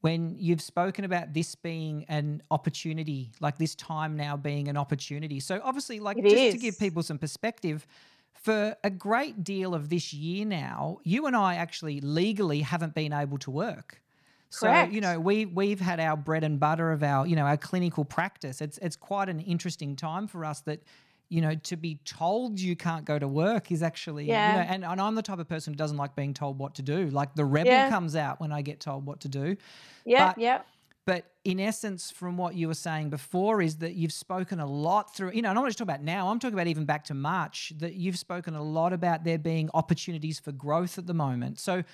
[0.04, 5.40] when you've spoken about this being an opportunity, like this time now being an opportunity.
[5.40, 6.54] So, obviously, like it just is.
[6.54, 7.86] to give people some perspective,
[8.34, 13.14] for a great deal of this year now, you and I actually legally haven't been
[13.14, 14.02] able to work.
[14.50, 14.92] So Correct.
[14.92, 18.04] you know we we've had our bread and butter of our you know our clinical
[18.04, 18.60] practice.
[18.60, 20.82] It's it's quite an interesting time for us that
[21.28, 24.50] you know to be told you can't go to work is actually yeah.
[24.50, 26.74] you know and, and I'm the type of person who doesn't like being told what
[26.76, 27.08] to do.
[27.10, 27.90] Like the rebel yeah.
[27.90, 29.56] comes out when I get told what to do.
[30.04, 30.62] Yeah, yeah.
[31.06, 35.14] But in essence, from what you were saying before, is that you've spoken a lot
[35.14, 37.14] through, you know, I'm not just talking about now, I'm talking about even back to
[37.14, 41.58] March, that you've spoken a lot about there being opportunities for growth at the moment.
[41.60, 41.84] So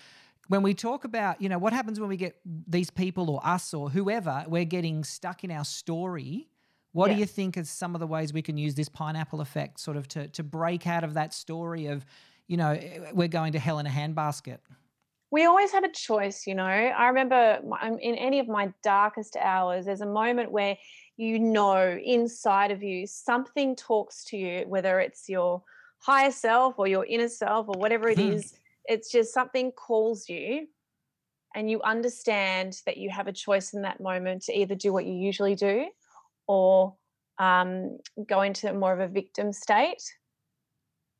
[0.46, 3.74] when we talk about, you know, what happens when we get these people or us
[3.74, 6.48] or whoever, we're getting stuck in our story.
[6.92, 7.14] What yeah.
[7.14, 9.96] do you think is some of the ways we can use this pineapple effect sort
[9.96, 12.04] of to, to break out of that story of,
[12.48, 14.58] you know, eh, eh, we're going to hell in a handbasket?
[15.30, 16.64] we always have a choice, you know.
[16.64, 20.76] I remember um, in any of my darkest hours, there's a moment where
[21.16, 25.62] you know inside of you something talks to you, whether it's your
[25.98, 28.32] higher self or your inner self or whatever it hmm.
[28.32, 28.54] is.
[28.86, 30.66] It's just something calls you,
[31.54, 35.06] and you understand that you have a choice in that moment to either do what
[35.06, 35.86] you usually do
[36.50, 36.94] or
[37.38, 40.02] um, go into more of a victim state,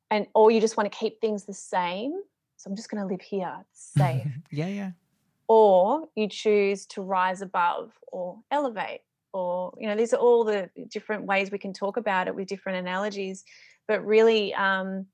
[0.09, 2.13] and or you just want to keep things the same
[2.61, 3.51] so I'm just going to live here.
[3.71, 4.27] It's safe.
[4.51, 4.91] yeah, yeah.
[5.47, 9.01] Or you choose to rise above or elevate.
[9.33, 12.47] Or, you know, these are all the different ways we can talk about it with
[12.47, 13.43] different analogies.
[13.87, 15.07] But really, um,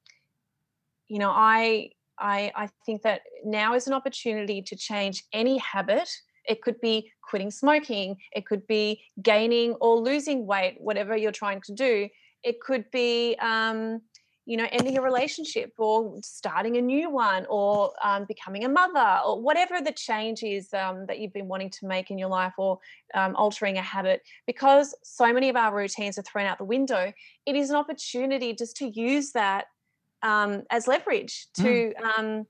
[1.08, 6.10] you know, I I, I think that now is an opportunity to change any habit.
[6.48, 11.62] It could be quitting smoking, it could be gaining or losing weight, whatever you're trying
[11.62, 12.10] to do.
[12.44, 14.02] It could be um,
[14.48, 19.20] you know ending a relationship or starting a new one or um, becoming a mother
[19.26, 22.54] or whatever the change is um, that you've been wanting to make in your life
[22.58, 22.80] or
[23.14, 27.12] um, altering a habit because so many of our routines are thrown out the window
[27.46, 29.66] it is an opportunity just to use that
[30.24, 32.46] um, as leverage to mm.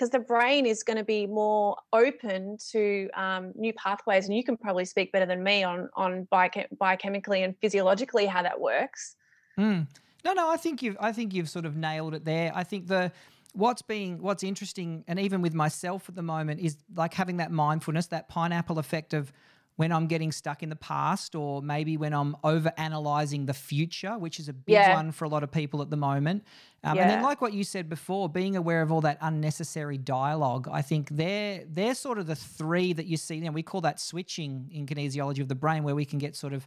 [0.00, 4.44] Um, the brain is going to be more open to um, new pathways and you
[4.44, 9.16] can probably speak better than me on on biochemically and physiologically how that works
[9.58, 9.86] mm.
[10.24, 12.52] No, no, I think you've I think you've sort of nailed it there.
[12.54, 13.12] I think the
[13.52, 17.50] what's being what's interesting and even with myself at the moment is like having that
[17.50, 19.32] mindfulness, that pineapple effect of
[19.78, 24.18] when I'm getting stuck in the past, or maybe when I'm over analyzing the future,
[24.18, 24.92] which is a big Yeah.
[24.92, 26.42] one for a lot of people at the moment.
[26.82, 30.66] Um, And then, like what you said before, being aware of all that unnecessary dialogue,
[30.80, 33.36] I think they're they're sort of the three that you see.
[33.36, 36.34] You know, we call that switching in kinesiology of the brain, where we can get
[36.34, 36.66] sort of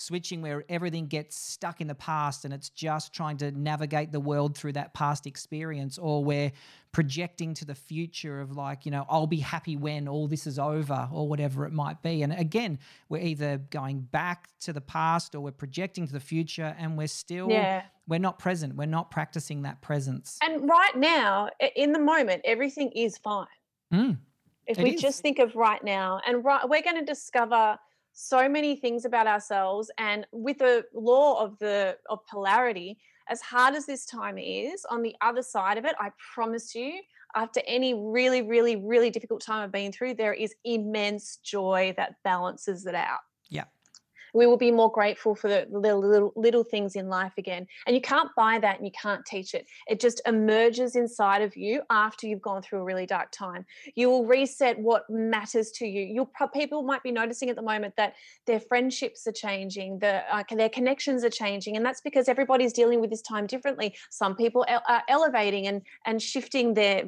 [0.00, 4.20] switching where everything gets stuck in the past and it's just trying to navigate the
[4.20, 6.50] world through that past experience or we're
[6.92, 10.58] projecting to the future of like you know i'll be happy when all this is
[10.58, 12.78] over or whatever it might be and again
[13.10, 17.06] we're either going back to the past or we're projecting to the future and we're
[17.06, 17.82] still Yeah.
[18.08, 22.90] we're not present we're not practicing that presence And right now, in the moment, everything
[22.92, 23.46] is fine.
[23.92, 24.16] Mm,
[24.66, 25.00] If we is.
[25.02, 27.76] just think of right now, and right, we're going to discover
[28.12, 29.90] so many things about ourselves.
[29.98, 35.02] And with the law of the of polarity, as hard as this time is, on
[35.02, 37.00] the other side of it, I promise you,
[37.36, 42.14] after any really, really, really difficult time I've been through, there is immense joy that
[42.24, 43.20] balances it out.
[43.48, 43.64] Yeah.
[44.34, 47.66] We will be more grateful for the little, little little things in life again.
[47.86, 49.66] And you can't buy that and you can't teach it.
[49.88, 53.64] It just emerges inside of you after you've gone through a really dark time
[53.94, 57.94] you will reset what matters to you you'll people might be noticing at the moment
[57.96, 58.14] that
[58.46, 63.00] their friendships are changing the uh, their connections are changing and that's because everybody's dealing
[63.00, 67.04] with this time differently some people are elevating and and shifting their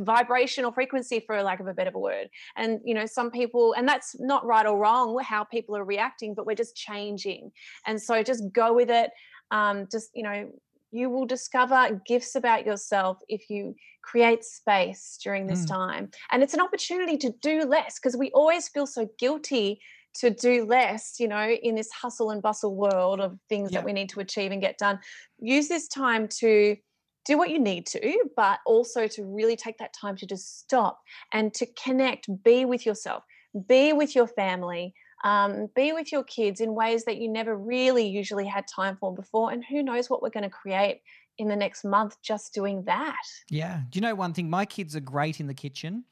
[0.00, 3.88] vibration or frequency for lack of a better word and you know some people and
[3.88, 7.50] that's not right or wrong how people are reacting but we're just changing
[7.86, 9.10] and so just go with it
[9.50, 10.50] um, just you know
[10.90, 15.68] you will discover gifts about yourself if you create space during this Mm.
[15.68, 16.10] time.
[16.30, 19.80] And it's an opportunity to do less because we always feel so guilty
[20.20, 23.80] to do less, you know, in this hustle and bustle world of things Yeah.
[23.80, 25.00] that we need to achieve and get done.
[25.40, 26.76] Use this time to
[27.24, 31.00] do what you need to, but also to really take that time to just stop
[31.32, 33.24] and to connect, be with yourself,
[33.68, 38.06] be with your family, um, be with your kids in ways that you never really
[38.06, 39.52] usually had time for before.
[39.52, 41.00] And who knows what we're going to create
[41.38, 43.22] in the next month just doing that.
[43.48, 43.80] Yeah.
[43.88, 44.50] Do you know one thing?
[44.50, 46.04] My kids are great in the kitchen.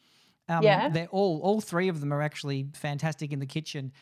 [0.48, 0.88] Um, Yeah.
[0.88, 3.92] They're all, all three of them are actually fantastic in the kitchen.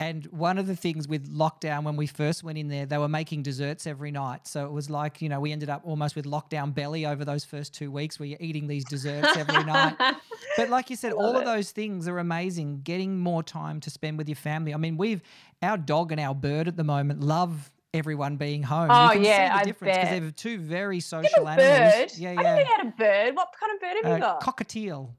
[0.00, 3.06] And one of the things with lockdown, when we first went in there, they were
[3.08, 4.46] making desserts every night.
[4.46, 7.44] So it was like, you know, we ended up almost with lockdown belly over those
[7.44, 9.96] first two weeks where you're eating these desserts every night.
[10.56, 12.80] But like you said, all Love of those things are amazing.
[12.82, 14.74] Getting more time to spend with your family.
[14.74, 15.22] I mean, we've
[15.62, 18.88] our dog and our bird at the moment love everyone being home.
[18.90, 21.94] Oh, you can yeah, see the I difference because they're two very You social animals.
[21.94, 22.12] bird.
[22.18, 22.58] Yeah, I yeah.
[22.58, 23.36] you had a bird.
[23.36, 24.42] What kind of bird have you Uh, got?
[24.42, 25.10] cockatiel.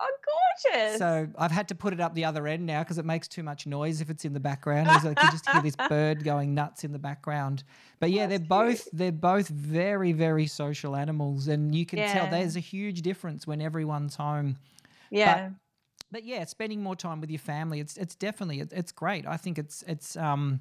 [0.00, 0.98] Oh, gorgeous.
[0.98, 3.42] So I've had to put it up the other end now because it makes too
[3.42, 4.88] much noise if it's in the background.
[4.90, 7.64] It's like you just hear this bird going nuts in the background.
[7.98, 12.56] But yeah, they're both they're both very very social animals, and you can tell there's
[12.56, 14.56] a huge difference when everyone's home.
[15.10, 15.50] yeah.
[16.12, 19.26] But yeah, spending more time with your family, it's it's definitely it's great.
[19.26, 20.60] I think it's it's um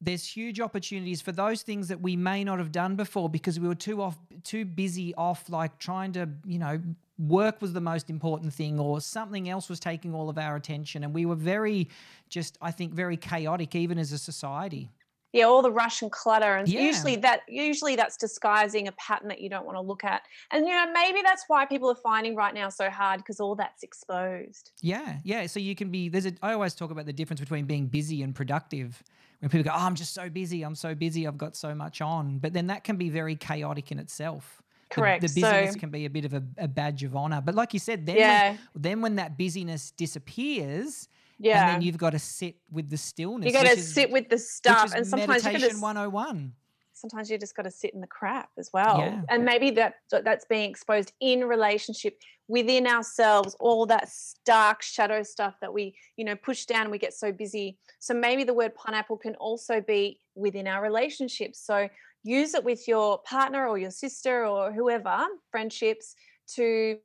[0.00, 3.68] there's huge opportunities for those things that we may not have done before because we
[3.68, 6.80] were too off too busy off like trying to you know
[7.18, 11.04] work was the most important thing or something else was taking all of our attention.
[11.04, 11.88] And we were very
[12.28, 14.90] just i think very chaotic even as a society.
[15.32, 16.82] Yeah, all the rush and clutter, and Yeah.
[16.82, 20.22] usually that usually that's disguising a pattern that you don't want to look at.
[20.52, 23.56] And you know, maybe that's why people are finding right now so hard because all
[23.56, 24.70] that's exposed.
[24.80, 25.46] yeah yeah.
[25.46, 28.22] So you can be there's a i always talk about the difference between being busy
[28.22, 29.02] and productive.
[29.40, 30.62] When people go oh i'm just so busy.
[30.62, 31.26] I'm so busy.
[31.26, 32.38] I've got so much on.
[32.38, 34.62] But then that can be very chaotic in itself
[34.94, 35.22] Correct.
[35.22, 37.72] the, busyness So- can be a bit of a, a badge of honor but like
[37.72, 41.60] you said then when- then when that busyness disappears yeah.
[41.60, 44.38] and then you've got to sit with the stillness you got to sit with the
[44.38, 46.52] stuff, and sometimes you meditation to 101
[46.92, 49.22] sometimes you just got to sit in the crap as well Yeah.
[49.28, 54.08] and maybe that that's being exposed in relationship within ourselves all that
[54.44, 58.14] dark shadow stuff that we you know push down and we get so busy so
[58.14, 61.88] maybe the word pineapple can also be within our relationships so
[62.24, 66.16] use it with your partner or your sister or whoever friendships
[66.48, 66.98] to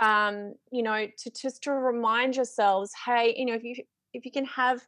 [0.00, 3.74] um you know to just to remind yourselves hey you know if you
[4.12, 4.86] if you can have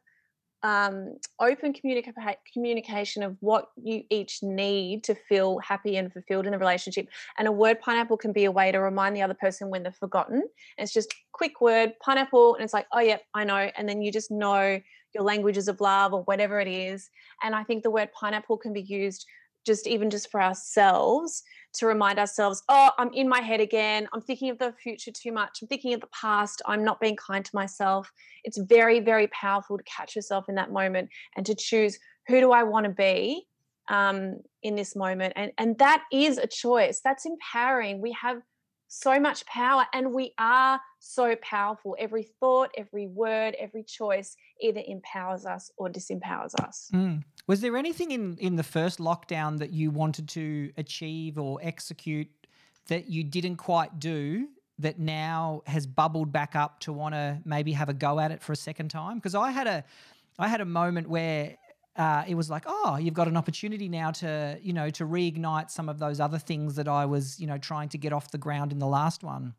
[0.63, 6.51] um, open communica- communication of what you each need to feel happy and fulfilled in
[6.51, 7.07] the relationship.
[7.37, 9.95] And a word pineapple can be a way to remind the other person when they've
[9.95, 10.37] forgotten.
[10.37, 13.69] And it's just quick word pineapple, and it's like, oh, yep, I know.
[13.77, 14.79] And then you just know
[15.13, 17.09] your languages of love or whatever it is.
[17.41, 19.25] And I think the word pineapple can be used
[19.65, 21.43] just even just for ourselves
[21.73, 24.07] to remind ourselves, oh, I'm in my head again.
[24.13, 25.59] I'm thinking of the future too much.
[25.61, 26.61] I'm thinking of the past.
[26.65, 28.11] I'm not being kind to myself.
[28.43, 32.51] It's very, very powerful to catch yourself in that moment and to choose who do
[32.51, 33.45] I want to be
[33.87, 35.33] um, in this moment.
[35.35, 37.01] And, and that is a choice.
[37.03, 38.01] That's empowering.
[38.01, 38.41] We have
[38.89, 44.81] so much power and we are so powerful every thought every word every choice either
[44.87, 47.21] empowers us or disempowers us mm.
[47.49, 52.29] Was there anything in in the first lockdown that you wanted to achieve or execute
[52.89, 54.47] that you didn't quite do
[54.77, 58.39] that now has bubbled back up to want to maybe have a go at it
[58.39, 59.83] for a second time because i had a
[60.37, 61.57] i had a moment where
[61.95, 65.69] uh, it was like, oh, you've got an opportunity now to, you know, to reignite
[65.69, 68.37] some of those other things that I was, you know, trying to get off the
[68.37, 69.53] ground in the last one.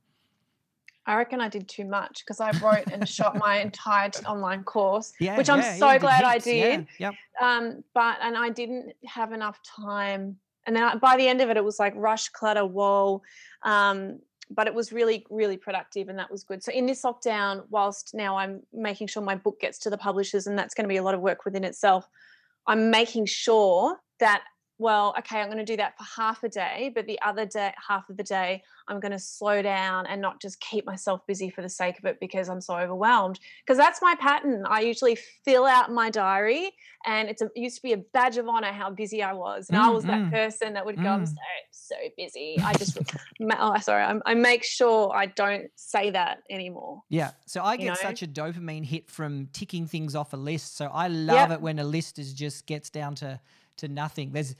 [1.07, 5.13] I reckon I did too much because I wrote and shot my entire online course,
[5.19, 6.87] Yeah, which I'm yeah, so yeah, glad I did.
[6.99, 7.13] Yeah.
[7.41, 10.37] Um, but and I didn't have enough time,
[10.67, 13.23] and then I, by the end of it, it was like rush, clutter, whoa.
[13.63, 14.21] Um,
[14.51, 16.63] but it was really, really productive, and that was good.
[16.63, 20.47] So in this lockdown, whilst now I'm making sure my book gets to the publishers,
[20.47, 22.07] and that's going to be a lot of work within itself.
[22.67, 24.43] I'm making sure that
[24.81, 27.75] well, okay, I'm going to do that for half a day, but the other day,
[27.87, 31.51] half of the day, I'm going to slow down and not just keep myself busy
[31.51, 33.39] for the sake of it because I'm so overwhelmed.
[33.63, 34.65] Because that's my pattern.
[34.67, 36.73] I usually fill out my diary,
[37.05, 39.69] and it's a, it used to be a badge of honor how busy I was,
[39.69, 40.31] and I was that Mm, mm.
[40.31, 41.29] person that would go, "I'm Mm.
[41.29, 41.35] so
[41.73, 42.97] so busy." I just,
[43.59, 47.03] oh, sorry, I'm, I make sure I don't say that anymore.
[47.11, 47.33] Yeah.
[47.45, 47.95] So I You get know?
[48.01, 50.77] such a dopamine hit from ticking things off a list.
[50.77, 53.41] So I love it when a list is just gets down to
[53.79, 54.33] to nothing.
[54.33, 54.55] There's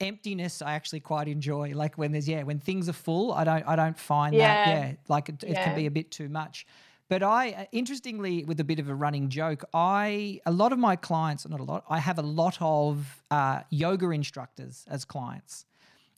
[0.00, 1.72] emptiness I actually quite enjoy.
[1.74, 4.88] Like when there's yeah, when things are full, I don't I don't find that Yeah.
[4.88, 6.66] yeah, like it, it can be a bit too much.
[7.08, 10.78] But I uh, interestingly with a bit of a running joke, I a lot of
[10.78, 15.66] my clients, not a lot, I have a lot of uh, yoga instructors as clients.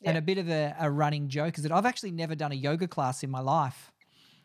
[0.04, 2.54] And a bit of a, a running joke is that I've actually never done a
[2.54, 3.90] yoga class in my life.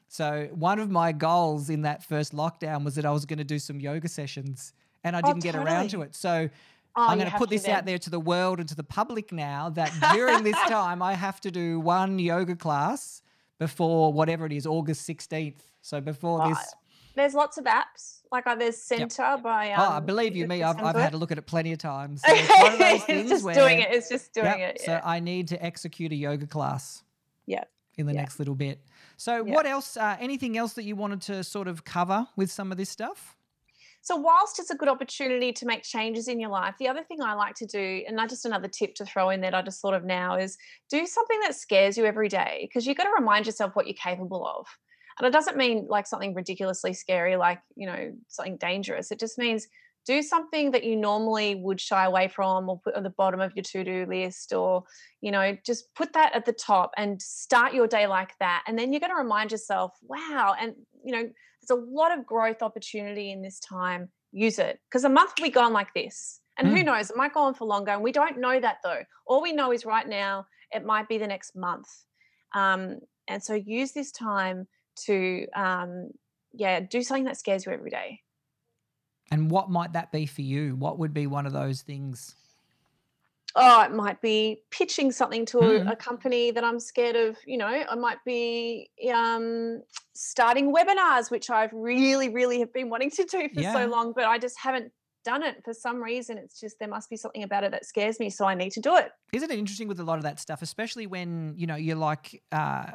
[0.07, 3.43] So one of my goals in that first lockdown was that I was going to
[3.45, 4.73] do some yoga sessions,
[5.03, 6.15] and I Oh, didn't get around to it.
[6.15, 6.49] So
[6.95, 9.31] Oh, I'm going to put this out there to the world and to the public
[9.31, 13.21] now that during this time I have to do one yoga class
[13.59, 15.59] before whatever it is, August 16th.
[15.81, 16.57] So before this,
[17.15, 18.19] There's lots of apps.
[18.31, 19.73] Like uh, there's Center by.
[19.77, 22.21] oh, Um, believe you me, I've, I've had a look at it plenty of times.
[22.27, 23.89] So it's one of those it's just where, doing it.
[23.91, 24.81] It's just doing Yep, it.
[24.81, 27.03] So I need to execute a yoga class.
[27.45, 27.63] Yeah.
[27.97, 28.21] In the Yeah.
[28.21, 28.79] next little bit.
[29.17, 29.53] So Yeah.
[29.53, 29.97] what else?
[29.97, 33.35] Uh, anything else that you wanted to sort of cover with some of this stuff?
[34.03, 37.21] So, whilst it's a good opportunity to make changes in your life, the other thing
[37.21, 39.79] I like to do, and not just another tip to throw in that I just
[39.79, 40.57] thought of now, is
[40.89, 43.93] do something that scares you every day because you've got to remind yourself what you're
[43.93, 44.65] capable of.
[45.19, 49.11] And it doesn't mean like something ridiculously scary, like, you know, something dangerous.
[49.11, 49.67] It just means
[50.05, 53.55] do something that you normally would shy away from or put on the bottom of
[53.55, 54.83] your to do list or,
[55.21, 58.63] you know, just put that at the top and start your day like that.
[58.67, 60.55] And then you're going to remind yourself, wow.
[60.59, 60.73] And,
[61.03, 64.09] you know, there's a lot of growth opportunity in this time.
[64.31, 66.41] Use it because a month will be gone like this.
[66.57, 66.85] And who Mm.
[66.85, 67.91] knows, it might go on for longer.
[67.91, 69.03] And we don't know that though.
[69.25, 71.87] All we know is right now, it might be the next month.
[72.53, 74.67] Um, and so use this time
[75.05, 76.09] to, um,
[76.53, 78.21] yeah, do something that scares you every day.
[79.31, 80.75] And what might that be for you?
[80.75, 82.35] What would be one of those things?
[83.53, 85.91] oh, it might be pitching something to Mhm.
[85.91, 87.37] a company that I'm scared of.
[87.45, 93.09] You know, I might be um, starting webinars, which I've really, really have been wanting
[93.11, 93.73] to do for Yeah.
[93.73, 94.93] so long, but I just haven't
[95.25, 96.37] done it for some reason.
[96.37, 98.79] It's just there must be something about it that scares me, so I need to
[98.79, 99.11] do it.
[99.33, 102.41] Isn't it interesting with a lot of that stuff, especially when you know you're like
[102.53, 102.93] uh,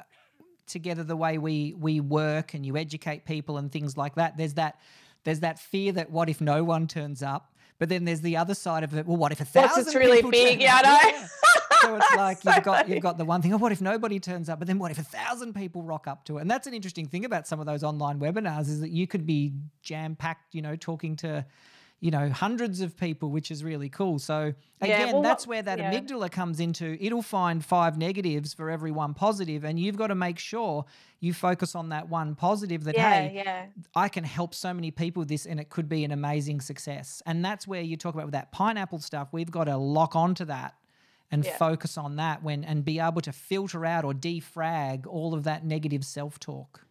[0.66, 4.38] together the way we we work and you educate people and things like that.
[4.38, 4.80] There's that
[5.26, 8.54] there's that fear that what if no one turns up, but then there's the other
[8.54, 9.06] side of it.
[9.06, 10.60] Well, what if a thousand it's really people big?
[10.62, 10.80] Yeah?
[10.82, 11.26] I.
[11.82, 12.94] So it's like So you've got funny.
[12.94, 13.52] you've got the one thing.
[13.52, 14.60] Oh, what if nobody turns up?
[14.60, 16.42] But then what if a thousand people rock up to it?
[16.42, 19.26] And that's an interesting thing about some of those online webinars is that you could
[19.26, 19.52] be
[19.82, 20.54] jam packed.
[20.54, 21.44] You know, talking to
[22.00, 24.18] you know hundreds of people, which is really cool.
[24.18, 25.92] So Yeah, again, well, that's where that yeah.
[25.92, 26.96] amygdala comes into.
[27.00, 30.84] It'll find five negatives for every one positive, and you've got to make sure
[31.20, 32.84] you focus on that one positive.
[32.84, 33.66] That yeah, hey, yeah.
[33.94, 37.22] I can help so many people with this and it could be an amazing success.
[37.24, 39.28] And that's where you talk about with that pineapple stuff.
[39.32, 40.74] We've got to lock onto that
[41.30, 41.56] and Yeah.
[41.56, 45.64] focus on that when and be able to filter out or defrag all of that
[45.64, 46.85] negative self-talk.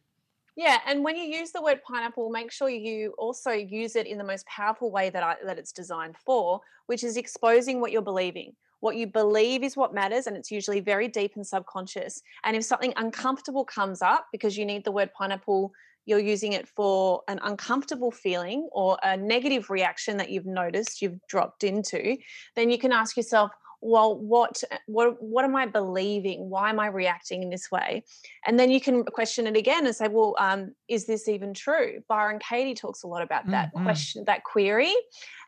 [0.56, 4.18] Yeah, and when you use the word pineapple, make sure you also use it in
[4.18, 8.02] the most powerful way that I, that it's designed for, which is exposing what you're
[8.02, 8.54] believing.
[8.80, 12.22] What you believe is what matters, and it's usually very deep and subconscious.
[12.44, 15.74] And if something uncomfortable comes up because you need the word pineapple,
[16.06, 21.20] you're using it for an uncomfortable feeling or a negative reaction that you've noticed you've
[21.28, 22.16] dropped into,
[22.56, 23.52] then you can ask yourself,
[23.86, 26.50] well, what what what am I believing?
[26.50, 28.04] Why am I reacting in this way?
[28.46, 32.02] and then you can question it again and say well um, is this even true
[32.08, 33.84] byron katie talks a lot about that Mm, mm.
[33.84, 34.94] question that query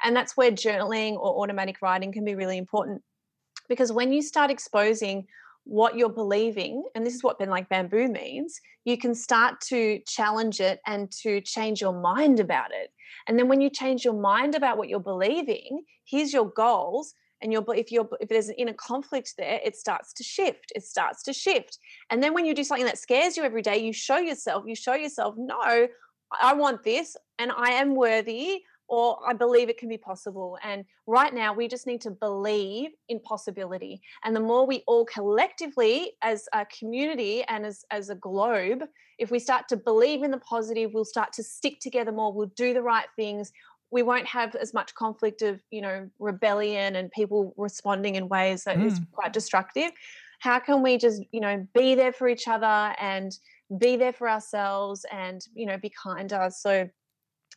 [0.04, 3.02] and that's where journaling or automatic writing can be really important
[3.70, 5.28] because when you start exposing
[5.68, 10.00] what you're believing, and this is what Ben Like Bamboo means, you can start to
[10.08, 12.92] challenge it and to change your mind about it.
[13.28, 17.14] And then when you change your mind about what you're believing, here's your goals.
[17.42, 20.72] And if you're if there's an inner conflict there, it starts to shift.
[20.76, 21.78] It starts to shift.
[22.10, 24.76] And then when you do something that scares you every day, you show yourself, you
[24.76, 25.88] show yourself, no,
[26.32, 30.58] I want this and I am worthy or I believe it can be possible.
[30.64, 34.02] And right now, we just need to believe in possibility.
[34.24, 38.84] And the more we all collectively, as a community and as, as a globe,
[39.20, 42.52] if we start to believe in the positive, we'll start to stick together more, we'll
[42.56, 43.52] do the right things.
[43.92, 48.64] We won't have as much conflict of, you know, rebellion and people responding in ways
[48.66, 48.86] that mm.
[48.86, 49.92] is quite destructive.
[50.40, 53.32] How can we just, you know, be there for each other and
[53.80, 56.62] be there for ourselves and, you know, be kind to us?
[56.62, 56.90] So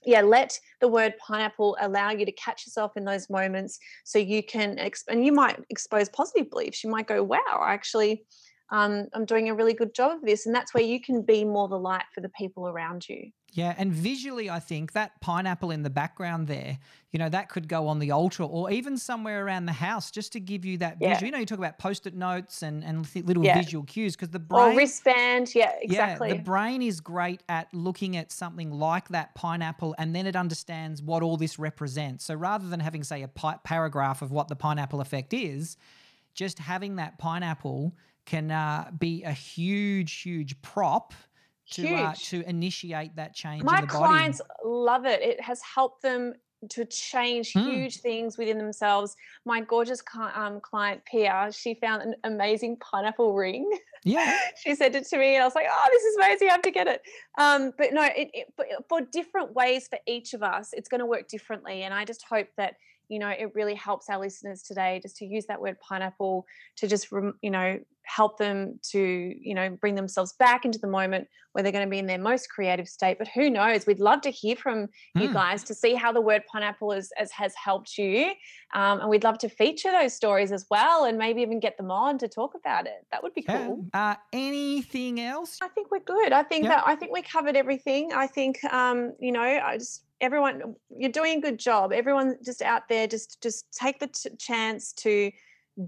[0.04, 4.42] yeah, let the word pineapple allow you to catch yourself in those moments so you
[4.42, 6.82] can, exp- and you might expose positive beliefs.
[6.82, 8.24] You might go, wow, actually,
[8.72, 10.46] um, I'm doing a really good job of this.
[10.46, 13.30] And that's where you can be more the light for the people around you.
[13.52, 16.78] Yeah, and visually, I think that pineapple in the background there,
[17.10, 20.32] you know, that could go on the altar or even somewhere around the house just
[20.34, 21.14] to give you that yeah.
[21.14, 21.26] visual.
[21.26, 23.60] You know, you talk about post-it notes and, and little yeah.
[23.60, 24.74] visual cues because the brain...
[24.74, 26.28] Or wristband, yeah, exactly.
[26.28, 30.36] Yeah, the brain is great at looking at something like that pineapple and then it
[30.36, 32.24] understands what all this represents.
[32.24, 35.76] So rather than having, say, a pi- paragraph of what the pineapple effect is,
[36.34, 37.96] just having that pineapple
[38.26, 41.14] can uh, be a huge, huge prop
[41.70, 43.62] to uh, to initiate that change.
[43.62, 45.22] My clients love it.
[45.22, 46.34] It has helped them
[46.68, 47.64] to change mm.
[47.64, 49.16] huge things within themselves.
[49.46, 50.02] My gorgeous
[50.34, 53.70] um, client Pia, she found an amazing pineapple ring.
[54.04, 56.48] Yeah, she sent it to me, and I was like, "Oh, this is amazing!
[56.48, 57.02] I have to get it."
[57.38, 58.46] Um, but no, it, it,
[58.88, 61.82] for different ways for each of us, it's going to work differently.
[61.82, 62.74] And I just hope that
[63.10, 66.46] you know it really helps our listeners today just to use that word pineapple
[66.76, 67.08] to just
[67.42, 71.72] you know help them to you know bring themselves back into the moment where they're
[71.72, 73.18] going to be in their most creative state.
[73.18, 73.86] But who knows?
[73.86, 74.88] We'd love to hear from mm.
[75.22, 75.34] you hmm.
[75.34, 78.32] guys to see how the word pineapple is, as has helped you
[78.74, 81.90] um, and we'd love to feature those stories as well and maybe even get them
[81.90, 83.06] on to talk about it.
[83.10, 83.84] That would be cool.
[83.92, 85.58] Uh, anything else?
[85.60, 86.32] I think we're good.
[86.32, 88.12] I think that i think we covered everything.
[88.12, 91.92] I think um, you know i just everyone you're doing a good job.
[91.92, 95.30] Everyone just out there just just take the t- chance to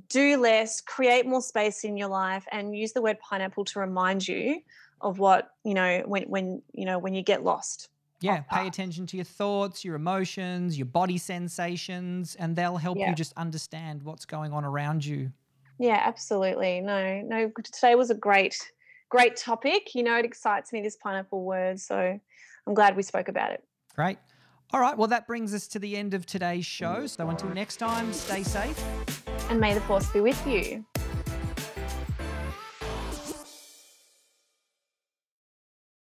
[0.08, 4.26] do less create more space in your life and use the word pineapple to remind
[4.26, 4.60] you
[5.00, 7.88] of what you know when when you know when you get lost.
[8.20, 13.10] Yeah pay attention to your thoughts your emotions your body sensations and they'll help yeah.
[13.10, 15.32] you just understand what's going on around you.
[15.78, 16.80] Yeah absolutely.
[16.80, 18.56] No no today was a great
[19.10, 19.94] great topic.
[19.94, 22.18] You know it excites me this pineapple word so
[22.66, 23.64] i'm glad we spoke about it
[23.94, 24.18] Great.
[24.72, 27.06] All right, well, that brings us to the end of today's show.
[27.06, 28.82] So until next time, stay safe.
[29.50, 30.84] And may the force be with you.